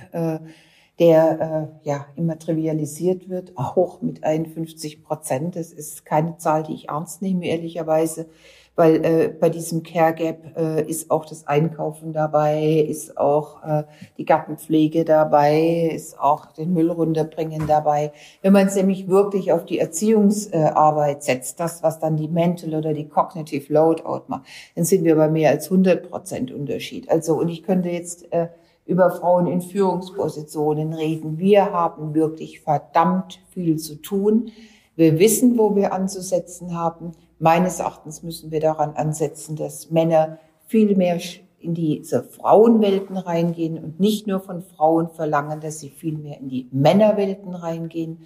der 0.99 1.69
äh, 1.83 1.87
ja 1.87 2.05
immer 2.15 2.39
trivialisiert 2.39 3.29
wird, 3.29 3.53
hoch 3.57 4.01
mit 4.01 4.23
51 4.23 5.03
Prozent. 5.03 5.55
Das 5.55 5.71
ist 5.71 6.05
keine 6.05 6.37
Zahl, 6.37 6.63
die 6.63 6.73
ich 6.73 6.89
ernst 6.89 7.21
nehme, 7.21 7.45
ehrlicherweise, 7.45 8.27
weil 8.75 9.05
äh, 9.05 9.27
bei 9.27 9.49
diesem 9.49 9.83
Care 9.83 10.13
Gap 10.13 10.55
äh, 10.55 10.83
ist 10.83 11.11
auch 11.11 11.25
das 11.25 11.47
Einkaufen 11.47 12.13
dabei, 12.13 12.85
ist 12.87 13.17
auch 13.17 13.63
äh, 13.63 13.83
die 14.17 14.25
Gartenpflege 14.25 15.03
dabei, 15.03 15.91
ist 15.93 16.19
auch 16.19 16.47
den 16.47 16.73
Müll 16.73 16.89
runterbringen 16.89 17.67
dabei. 17.67 18.11
Wenn 18.41 18.53
man 18.53 18.67
es 18.67 18.75
nämlich 18.75 19.07
wirklich 19.07 19.51
auf 19.51 19.65
die 19.65 19.79
Erziehungsarbeit 19.79 21.23
setzt, 21.23 21.59
das, 21.59 21.83
was 21.83 21.99
dann 21.99 22.17
die 22.17 22.27
Mental 22.27 22.73
oder 22.75 22.93
die 22.93 23.07
Cognitive 23.07 23.71
Loadout 23.71 24.23
macht, 24.27 24.45
dann 24.75 24.85
sind 24.85 25.03
wir 25.03 25.15
bei 25.15 25.27
mehr 25.27 25.51
als 25.51 25.65
100 25.65 26.09
Prozent 26.09 26.51
Unterschied. 26.51 27.09
Also, 27.09 27.35
und 27.35 27.49
ich 27.49 27.63
könnte 27.63 27.89
jetzt 27.89 28.31
äh, 28.31 28.47
über 28.87 29.11
Frauen 29.11 29.47
in 29.47 29.61
Führungspositionen 29.61 30.93
reden. 30.93 31.37
Wir 31.37 31.71
haben 31.71 32.13
wirklich 32.13 32.61
verdammt 32.61 33.39
viel 33.49 33.77
zu 33.77 34.01
tun. 34.01 34.51
Wir 34.95 35.19
wissen, 35.19 35.57
wo 35.57 35.75
wir 35.75 35.93
anzusetzen 35.93 36.75
haben. 36.75 37.11
Meines 37.37 37.79
Erachtens 37.79 38.23
müssen 38.23 38.49
wir 38.49 38.61
daran 38.61 38.95
ansetzen, 38.95 39.55
dass 39.55 39.91
Männer 39.91 40.39
viel 40.65 40.95
mehr 40.95 41.19
in 41.59 41.73
diese 41.73 42.23
Frauenwelten 42.23 43.17
reingehen 43.17 43.77
und 43.77 43.99
nicht 43.99 44.25
nur 44.25 44.39
von 44.39 44.61
Frauen 44.61 45.09
verlangen, 45.09 45.59
dass 45.59 45.79
sie 45.79 45.89
viel 45.89 46.17
mehr 46.17 46.39
in 46.39 46.49
die 46.49 46.67
Männerwelten 46.71 47.53
reingehen. 47.53 48.19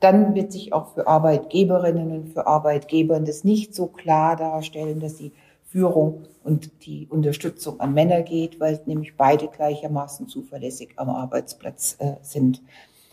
Dann 0.00 0.34
wird 0.34 0.50
sich 0.50 0.72
auch 0.72 0.94
für 0.94 1.06
Arbeitgeberinnen 1.06 2.10
und 2.10 2.28
für 2.30 2.46
Arbeitgeber 2.46 3.20
das 3.20 3.44
nicht 3.44 3.74
so 3.74 3.86
klar 3.86 4.34
darstellen, 4.34 4.98
dass 4.98 5.18
sie 5.18 5.32
Führung 5.70 6.24
und 6.42 6.84
die 6.84 7.06
Unterstützung 7.08 7.78
an 7.78 7.94
Männer 7.94 8.22
geht, 8.22 8.58
weil 8.58 8.80
nämlich 8.86 9.16
beide 9.16 9.46
gleichermaßen 9.46 10.26
zuverlässig 10.26 10.94
am 10.96 11.10
Arbeitsplatz 11.10 11.96
äh, 12.00 12.14
sind. 12.22 12.60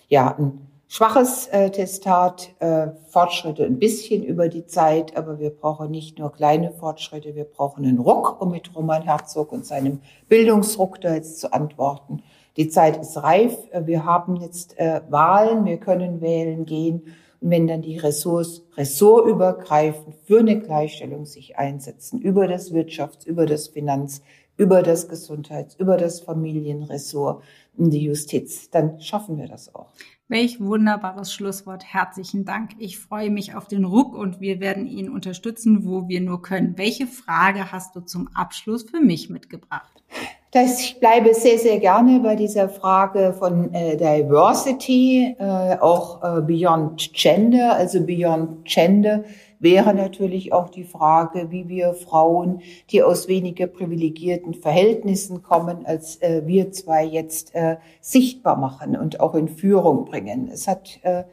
Ja, 0.07 0.35
ein 0.37 0.67
schwaches 0.87 1.47
äh, 1.47 1.69
Testat, 1.69 2.49
äh, 2.59 2.87
Fortschritte 3.09 3.63
ein 3.63 3.77
bisschen 3.77 4.23
über 4.23 4.47
die 4.47 4.65
Zeit, 4.65 5.15
aber 5.15 5.37
wir 5.37 5.51
brauchen 5.51 5.91
nicht 5.91 6.17
nur 6.17 6.31
kleine 6.31 6.71
Fortschritte, 6.71 7.35
wir 7.35 7.43
brauchen 7.43 7.85
einen 7.85 7.99
Ruck, 7.99 8.41
um 8.41 8.51
mit 8.51 8.75
Roman 8.75 9.03
Herzog 9.03 9.51
und 9.51 9.65
seinem 9.65 9.99
Bildungsruck 10.27 10.99
da 11.01 11.13
jetzt 11.13 11.39
zu 11.39 11.53
antworten. 11.53 12.23
Die 12.55 12.69
Zeit 12.69 12.97
ist 12.97 13.21
reif, 13.21 13.55
wir 13.71 14.03
haben 14.03 14.37
jetzt 14.37 14.79
äh, 14.79 15.01
Wahlen, 15.09 15.65
wir 15.65 15.77
können 15.77 16.21
wählen 16.21 16.65
gehen 16.65 17.03
und 17.39 17.51
wenn 17.51 17.67
dann 17.67 17.81
die 17.81 17.97
Ressorts 17.97 18.63
ressortübergreifend 18.75 20.15
für 20.25 20.39
eine 20.39 20.59
Gleichstellung 20.59 21.25
sich 21.25 21.57
einsetzen, 21.57 22.21
über 22.21 22.47
das 22.47 22.71
Wirtschafts-, 22.71 23.25
über 23.25 23.45
das 23.45 23.67
Finanz-, 23.67 24.21
über 24.57 24.81
das 24.81 25.07
Gesundheits-, 25.07 25.75
über 25.75 25.97
das 25.97 26.21
Familienressort 26.21 27.43
und 27.77 27.91
die 27.91 28.03
Justiz, 28.03 28.69
dann 28.69 28.99
schaffen 28.99 29.37
wir 29.37 29.47
das 29.47 29.73
auch. 29.73 29.93
Welch 30.29 30.59
wunderbares 30.59 31.31
Schlusswort. 31.31 31.85
Herzlichen 31.85 32.43
Dank. 32.43 32.71
Ich 32.79 32.99
freue 32.99 33.29
mich 33.29 33.55
auf 33.55 33.67
den 33.67 33.85
Ruck 33.85 34.13
und 34.13 34.41
wir 34.41 34.59
werden 34.59 34.85
ihn 34.85 35.09
unterstützen, 35.09 35.85
wo 35.85 36.09
wir 36.09 36.19
nur 36.19 36.41
können. 36.41 36.77
Welche 36.77 37.07
Frage 37.07 37.71
hast 37.71 37.95
du 37.95 38.01
zum 38.01 38.27
Abschluss 38.33 38.83
für 38.83 38.99
mich 38.99 39.29
mitgebracht? 39.29 40.03
Das, 40.51 40.79
ich 40.79 40.99
bleibe 41.01 41.33
sehr, 41.33 41.59
sehr 41.59 41.77
gerne 41.77 42.21
bei 42.21 42.37
dieser 42.37 42.69
Frage 42.69 43.33
von 43.37 43.73
äh, 43.73 43.97
Diversity, 43.97 45.35
äh, 45.37 45.77
auch 45.77 46.23
äh, 46.23 46.41
Beyond 46.41 47.11
Gender. 47.13 47.75
Also 47.75 47.99
Beyond 47.99 48.63
Gender 48.63 49.25
wäre 49.59 49.93
natürlich 49.93 50.53
auch 50.53 50.69
die 50.69 50.85
Frage, 50.85 51.51
wie 51.51 51.67
wir 51.67 51.93
Frauen, 51.93 52.61
die 52.91 53.03
aus 53.03 53.27
weniger 53.27 53.67
privilegierten 53.67 54.53
Verhältnissen 54.53 55.43
kommen, 55.43 55.85
als 55.85 56.21
äh, 56.21 56.43
wir 56.45 56.71
zwei 56.71 57.03
jetzt 57.03 57.53
äh, 57.53 57.75
sichtbar 57.99 58.55
machen 58.55 58.95
und 58.95 59.19
auch 59.19 59.35
in 59.35 59.49
Führung 59.49 60.05
bringen. 60.05 60.49
Es 60.49 60.65
hat 60.65 60.99
äh, 61.01 61.23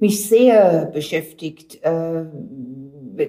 mich 0.00 0.26
sehr 0.28 0.86
beschäftigt, 0.86 1.82
äh, 1.82 2.24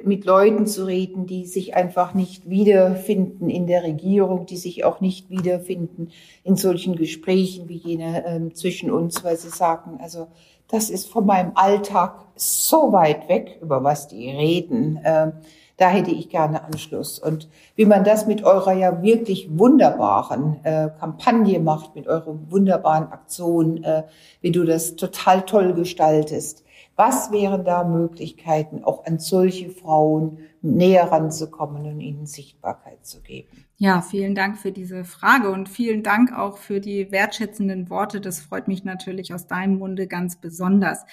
mit 0.06 0.24
Leuten 0.26 0.68
zu 0.68 0.86
reden, 0.86 1.26
die 1.26 1.46
sich 1.46 1.76
einfach 1.76 2.14
nicht 2.14 2.50
wiederfinden 2.50 3.50
in 3.50 3.68
der 3.68 3.84
Regierung, 3.84 4.46
die 4.46 4.58
sich 4.58 4.86
auch 4.86 5.02
nicht 5.02 5.30
wiederfinden 5.30 6.12
in 6.44 6.56
solchen 6.56 6.96
Gesprächen 6.96 7.68
wie 7.68 7.78
jene 7.78 8.26
äh, 8.26 8.54
zwischen 8.54 8.90
uns, 8.90 9.24
weil 9.24 9.36
sie 9.36 9.50
sagen, 9.50 10.00
also 10.02 10.28
das 10.70 10.90
ist 10.90 11.10
von 11.10 11.26
meinem 11.26 11.52
Alltag 11.56 12.16
so 12.36 12.94
weit 12.94 13.28
weg, 13.28 13.60
über 13.62 13.84
was 13.84 14.08
die 14.08 14.30
reden. 14.30 14.98
Äh, 15.04 15.34
da 15.82 15.90
hätte 15.90 16.12
ich 16.12 16.30
gerne 16.30 16.64
Anschluss. 16.64 17.18
Und 17.18 17.50
wie 17.76 17.86
man 17.86 18.04
das 18.04 18.28
mit 18.28 18.44
eurer 18.44 18.74
ja 18.74 19.02
wirklich 19.02 19.58
wunderbaren 19.58 20.64
äh, 20.64 20.92
Kampagne 21.00 21.60
macht, 21.60 21.96
mit 21.96 22.08
eurer 22.08 22.38
wunderbaren 22.52 23.12
Aktion, 23.12 23.84
äh, 23.84 24.04
wie 24.42 24.52
du 24.52 24.64
das 24.64 24.96
total 24.96 25.42
toll 25.42 25.74
gestaltest. 25.74 26.64
Was 26.96 27.32
wären 27.32 27.66
da 27.66 27.84
Möglichkeiten, 27.84 28.84
auch 28.84 29.06
an 29.06 29.18
solche 29.18 29.72
Frauen 29.72 30.38
näher 30.62 31.12
ranzukommen 31.12 31.88
und 31.88 32.00
ihnen 32.00 32.28
Sichtbarkeit 32.28 33.04
zu 33.04 33.22
geben? 33.22 33.66
Ja, 33.78 34.02
vielen 34.02 34.36
Dank 34.36 34.60
für 34.60 34.72
diese 34.72 35.04
Frage 35.04 35.50
und 35.50 35.68
vielen 35.68 36.04
Dank 36.04 36.38
auch 36.38 36.58
für 36.58 36.80
die 36.80 37.12
wertschätzenden 37.12 37.90
Worte. 37.90 38.22
Das 38.22 38.40
freut 38.40 38.68
mich 38.68 38.84
natürlich 38.84 39.34
aus 39.34 39.48
deinem 39.48 39.80
Munde 39.80 40.06
ganz 40.06 40.36
besonders. 40.36 41.06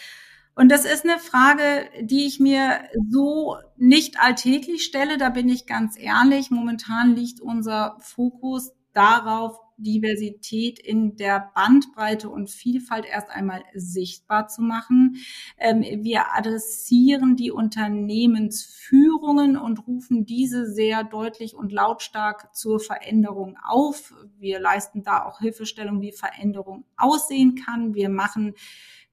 Und 0.59 0.69
das 0.71 0.85
ist 0.85 1.05
eine 1.05 1.19
Frage, 1.21 1.89
die 2.01 2.27
ich 2.27 2.41
mir 2.41 2.81
so 3.09 3.55
nicht 3.77 4.19
alltäglich 4.19 4.83
stelle. 4.83 5.17
Da 5.17 5.31
bin 5.31 5.49
ich 5.49 5.67
ganz 5.67 5.97
ehrlich. 5.97 6.51
Momentan 6.51 7.15
liegt 7.15 7.41
unser 7.41 7.97
Fokus 8.01 8.73
darauf, 8.93 9.57
Diversität 9.77 10.81
in 10.81 11.15
der 11.15 11.53
Bandbreite 11.55 12.29
und 12.29 12.51
Vielfalt 12.51 13.07
erst 13.07 13.31
einmal 13.31 13.63
sichtbar 13.73 14.49
zu 14.49 14.63
machen. 14.63 15.19
Ähm, 15.59 15.85
wir 16.03 16.35
adressieren 16.35 17.37
die 17.37 17.53
Unternehmensführungen 17.53 19.57
und 19.57 19.87
rufen 19.87 20.27
diese 20.27 20.67
sehr 20.67 21.05
deutlich 21.05 21.55
und 21.55 21.71
lautstark 21.71 22.53
zur 22.53 22.81
Veränderung 22.81 23.57
auf. 23.65 24.13
Wir 24.37 24.59
leisten 24.59 25.05
da 25.05 25.25
auch 25.25 25.39
Hilfestellung, 25.39 26.01
wie 26.01 26.11
Veränderung 26.11 26.85
aussehen 26.97 27.55
kann. 27.55 27.95
Wir 27.95 28.09
machen 28.09 28.55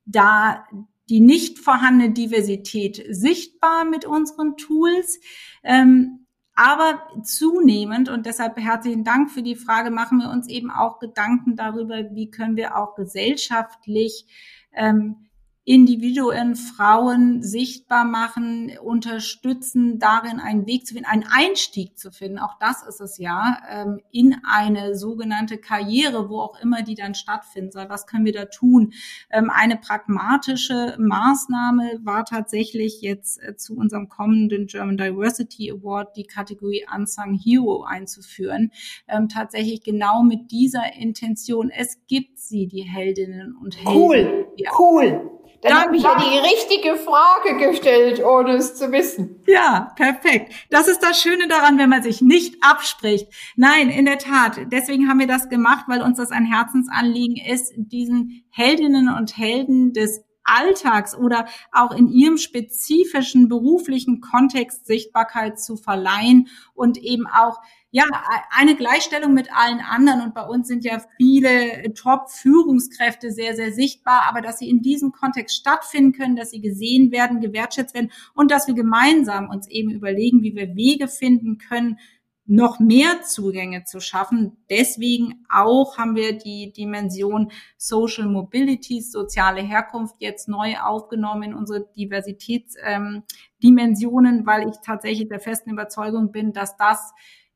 da 0.08 0.65
die 1.10 1.20
nicht 1.20 1.60
vorhandene 1.60 2.13
Diversität 2.13 3.04
sichtbar 3.10 3.86
mit 3.86 4.06
unseren 4.06 4.58
Tools. 4.58 5.20
Ähm, 5.63 6.26
aber 6.56 7.06
zunehmend, 7.24 8.08
und 8.08 8.26
deshalb 8.26 8.58
herzlichen 8.58 9.04
Dank 9.04 9.30
für 9.30 9.44
die 9.44 9.56
Frage, 9.56 9.91
machen 9.91 10.20
wir 10.20 10.30
uns 10.30 10.48
eben 10.48 10.72
auch 10.72 11.00
Gedanken 11.00 11.58
darüber, 11.58 12.12
wie 12.12 12.32
können 12.32 12.56
wir 12.56 12.78
auch 12.78 12.96
gesellschaftlich 12.96 14.26
ähm, 14.74 15.24
Individuen, 15.65 16.56
Frauen 16.56 17.41
sichtbar 17.41 18.06
machen, 18.06 18.71
unterstützen, 18.84 19.97
darin 19.97 20.39
einen 20.39 20.67
Weg 20.67 20.86
zu 20.86 20.93
finden, 20.93 21.10
einen 21.10 21.25
Einstieg 21.28 21.97
zu 21.97 22.12
finden. 22.12 22.38
Auch 22.38 22.54
das 22.60 22.84
ist 22.88 23.01
es 23.01 23.17
ja, 23.17 23.58
ähm, 23.67 23.99
in 24.12 24.36
eine 24.47 24.95
sogenannte 24.95 25.58
Karriere, 25.58 26.30
wo 26.30 26.39
auch 26.39 26.60
immer 26.62 26.84
die 26.84 26.93
dann 26.93 27.15
stattfinden 27.15 27.71
soll. 27.71 27.89
Was 27.89 28.06
können 28.06 28.25
wir 28.25 28.34
da 28.34 28.45
tun? 28.45 28.93
Ähm, 29.32 29.49
eine 29.51 29.78
pragmatische 29.78 30.95
Maßnahme 30.99 31.99
war 32.04 32.25
tatsächlich 32.25 33.01
jetzt 33.01 33.41
äh, 33.41 33.56
zu 33.56 33.75
unserem 33.75 34.08
kommenden 34.08 34.67
German 34.67 34.97
Diversity 34.97 35.71
Award 35.71 36.15
die 36.15 36.25
Kategorie 36.25 36.86
Unsung 36.95 37.34
Hero 37.34 37.84
einzuführen. 37.84 38.71
Ähm, 39.08 39.30
tatsächlich 39.30 39.82
genau 39.82 40.21
mit 40.21 40.51
dieser 40.51 40.93
Intention. 40.93 41.71
Es 41.71 42.06
gibt 42.06 42.38
sie, 42.38 42.67
die 42.67 42.84
Heldinnen 42.84 43.56
und 43.56 43.78
Helden. 43.78 43.95
Cool, 43.95 44.47
cool. 44.78 45.32
Dann 45.70 45.82
habe 45.82 45.97
ich 45.97 46.03
ja 46.03 46.16
die 46.16 46.38
richtige 46.39 46.95
Frage 46.95 47.57
gestellt, 47.57 48.24
ohne 48.24 48.51
es 48.55 48.76
zu 48.76 48.91
wissen. 48.91 49.43
Ja, 49.47 49.91
perfekt. 49.95 50.53
Das 50.70 50.88
ist 50.88 51.01
das 51.01 51.22
Schöne 51.22 51.47
daran, 51.47 51.78
wenn 51.78 51.89
man 51.89 52.03
sich 52.03 52.22
nicht 52.22 52.63
abspricht. 52.63 53.28
Nein, 53.55 53.89
in 53.89 54.05
der 54.05 54.18
Tat. 54.18 54.59
Deswegen 54.72 55.09
haben 55.09 55.20
wir 55.20 55.28
das 55.28 55.49
gemacht, 55.49 55.86
weil 55.88 56.01
uns 56.01 56.18
das 56.18 56.32
ein 56.32 56.45
Herzensanliegen 56.45 57.38
ist, 57.38 57.74
diesen 57.78 58.45
Heldinnen 58.51 59.09
und 59.09 59.38
Helden 59.38 59.93
des 59.93 60.24
Alltags 60.45 61.16
oder 61.16 61.47
auch 61.72 61.91
in 61.91 62.07
ihrem 62.07 62.38
spezifischen 62.38 63.49
beruflichen 63.49 64.22
Kontext 64.22 64.86
Sichtbarkeit 64.86 65.59
zu 65.59 65.76
verleihen 65.76 66.47
und 66.74 66.97
eben 66.97 67.26
auch 67.28 67.59
ja, 67.96 68.04
eine 68.50 68.76
Gleichstellung 68.76 69.34
mit 69.34 69.48
allen 69.56 69.80
anderen. 69.80 70.20
Und 70.20 70.36
bei 70.36 70.46
uns 70.46 70.68
sind 70.68 70.84
ja 70.84 71.02
viele 71.16 71.93
Top-Führungskräfte 71.93 73.32
sehr, 73.32 73.56
sehr 73.56 73.72
sichtbar, 73.72 74.24
aber 74.28 74.41
dass 74.41 74.60
sie 74.60 74.70
in 74.70 74.82
diesem 74.82 75.14
Kontext 75.14 75.56
stattfinden 75.56 76.12
können, 76.12 76.36
dass 76.36 76.50
sie 76.50 76.60
gesehen 76.60 77.14
werden, 77.14 77.39
gewertschätzt 77.39 77.93
werden 77.93 78.12
und 78.34 78.52
dass 78.52 78.68
wir 78.68 78.74
gemeinsam 78.74 79.50
uns 79.50 79.70
eben 79.70 79.91
überlegen, 79.91 80.43
wie 80.43 80.58
wir 80.58 80.76
Wege 80.76 81.08
finden 81.08 81.58
können, 81.58 81.98
noch 82.46 82.82
mehr 82.82 83.22
Zugänge 83.24 83.86
zu 83.86 84.02
schaffen. 84.02 84.58
Deswegen 84.70 85.46
auch 85.50 85.98
haben 85.98 86.18
wir 86.18 86.38
die 86.38 86.74
Dimension 86.74 87.50
Social 87.78 88.28
Mobility, 88.28 89.00
soziale 89.00 89.62
Herkunft 89.62 90.16
jetzt 90.20 90.50
neu 90.50 90.76
aufgenommen 90.80 91.43
in 91.43 91.54
unsere 91.54 91.88
Diversitätsdimensionen, 91.96 94.39
ähm, 94.39 94.46
weil 94.46 94.68
ich 94.68 94.76
tatsächlich 94.84 95.30
der 95.30 95.39
festen 95.39 95.70
Überzeugung 95.70 96.34
bin, 96.34 96.52
dass 96.52 96.76
das 96.76 97.14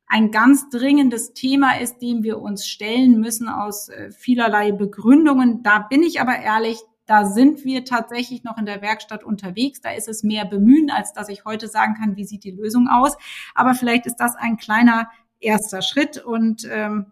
ein 0.09 0.31
ganz 0.31 0.69
dringendes 0.69 1.33
Thema 1.33 1.79
ist, 1.79 1.99
dem 2.01 2.23
wir 2.23 2.41
uns 2.41 2.67
stellen 2.67 3.19
müssen 3.19 3.47
aus 3.47 3.89
äh, 3.89 4.11
vielerlei 4.11 4.71
Begründungen. 4.71 5.61
Da 5.61 5.79
bin 5.79 6.01
ich 6.01 6.19
aber 6.19 6.37
ehrlich, 6.37 6.79
da 7.05 7.25
sind 7.25 7.63
wir 7.63 7.85
tatsächlich 7.85 8.43
noch 8.43 8.57
in 8.57 8.65
der 8.65 8.81
Werkstatt 8.81 9.23
unterwegs. 9.23 9.81
Da 9.81 9.91
ist 9.91 10.07
es 10.07 10.23
mehr 10.23 10.45
bemühen, 10.45 10.89
als 10.89 11.13
dass 11.13 11.29
ich 11.29 11.45
heute 11.45 11.67
sagen 11.67 11.93
kann, 11.93 12.15
wie 12.15 12.25
sieht 12.25 12.43
die 12.43 12.51
Lösung 12.51 12.87
aus. 12.87 13.17
Aber 13.53 13.75
vielleicht 13.75 14.07
ist 14.07 14.17
das 14.17 14.35
ein 14.35 14.57
kleiner 14.57 15.09
erster 15.39 15.81
Schritt 15.81 16.17
und 16.17 16.67
ähm, 16.69 17.11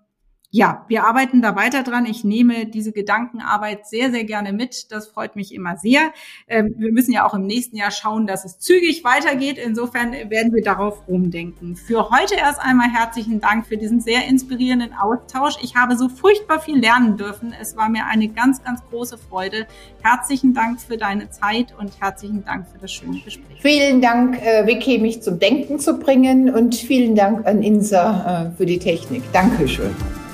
ja, 0.49 0.85
wir 0.87 1.03
arbeiten 1.03 1.41
da 1.41 1.57
weiter 1.57 1.83
dran. 1.83 2.05
Ich 2.05 2.23
nehme 2.23 2.67
diese 2.67 2.93
Gedankenarbeit 2.93 3.85
sehr, 3.85 4.11
sehr 4.11 4.23
gerne 4.23 4.53
mit. 4.53 4.91
Das 4.91 5.09
freut 5.09 5.35
mich 5.35 5.53
immer 5.53 5.75
sehr. 5.75 6.13
Ähm, 6.47 6.73
wir 6.77 6.93
müssen 6.93 7.11
ja 7.11 7.25
auch 7.25 7.33
im 7.33 7.45
nächsten 7.45 7.75
Jahr 7.75 7.91
schauen, 7.91 8.27
dass 8.27 8.45
es 8.45 8.57
zügig 8.57 9.03
weitergeht. 9.03 9.57
Insofern 9.57 10.13
werden 10.13 10.53
wir 10.53 10.63
darauf 10.63 11.05
umdenken. 11.07 11.75
Für 11.75 12.09
heute 12.09 12.35
erst 12.35 12.61
einmal 12.61 12.87
herzlichen 12.89 13.41
Dank 13.41 13.67
für 13.67 13.75
diesen 13.75 13.99
sehr 13.99 14.25
inspirierenden 14.25 14.93
Austausch. 14.93 15.55
Ich 15.61 15.75
habe 15.75 15.97
so 15.97 16.07
furchtbar 16.07 16.61
viel 16.61 16.79
lernen 16.79 17.17
dürfen. 17.17 17.53
Es 17.59 17.75
war 17.75 17.89
mir 17.89 18.05
eine 18.05 18.29
ganz, 18.29 18.63
ganz 18.63 18.81
große 18.89 19.17
Freude. 19.17 19.67
Herzlichen 20.01 20.53
Dank 20.53 20.79
für 20.79 20.95
deine 20.95 21.29
Zeit 21.29 21.73
und 21.77 21.99
herzlichen 21.99 22.45
Dank 22.45 22.67
für 22.71 22.77
das 22.77 22.93
schöne 22.93 23.19
Gespräch. 23.19 23.61
Vielen 23.61 23.99
Dank, 23.99 24.41
äh, 24.41 24.65
Vicky, 24.65 24.97
mich 24.99 25.21
zum 25.21 25.39
Denken 25.39 25.77
zu 25.79 25.99
bringen 25.99 26.49
und 26.53 26.73
vielen 26.73 27.15
Dank 27.15 27.45
an 27.45 27.61
Insa 27.61 28.45
äh, 28.45 28.57
für 28.57 28.65
die 28.65 28.79
Technik. 28.79 29.23
Dankeschön. 29.33 29.93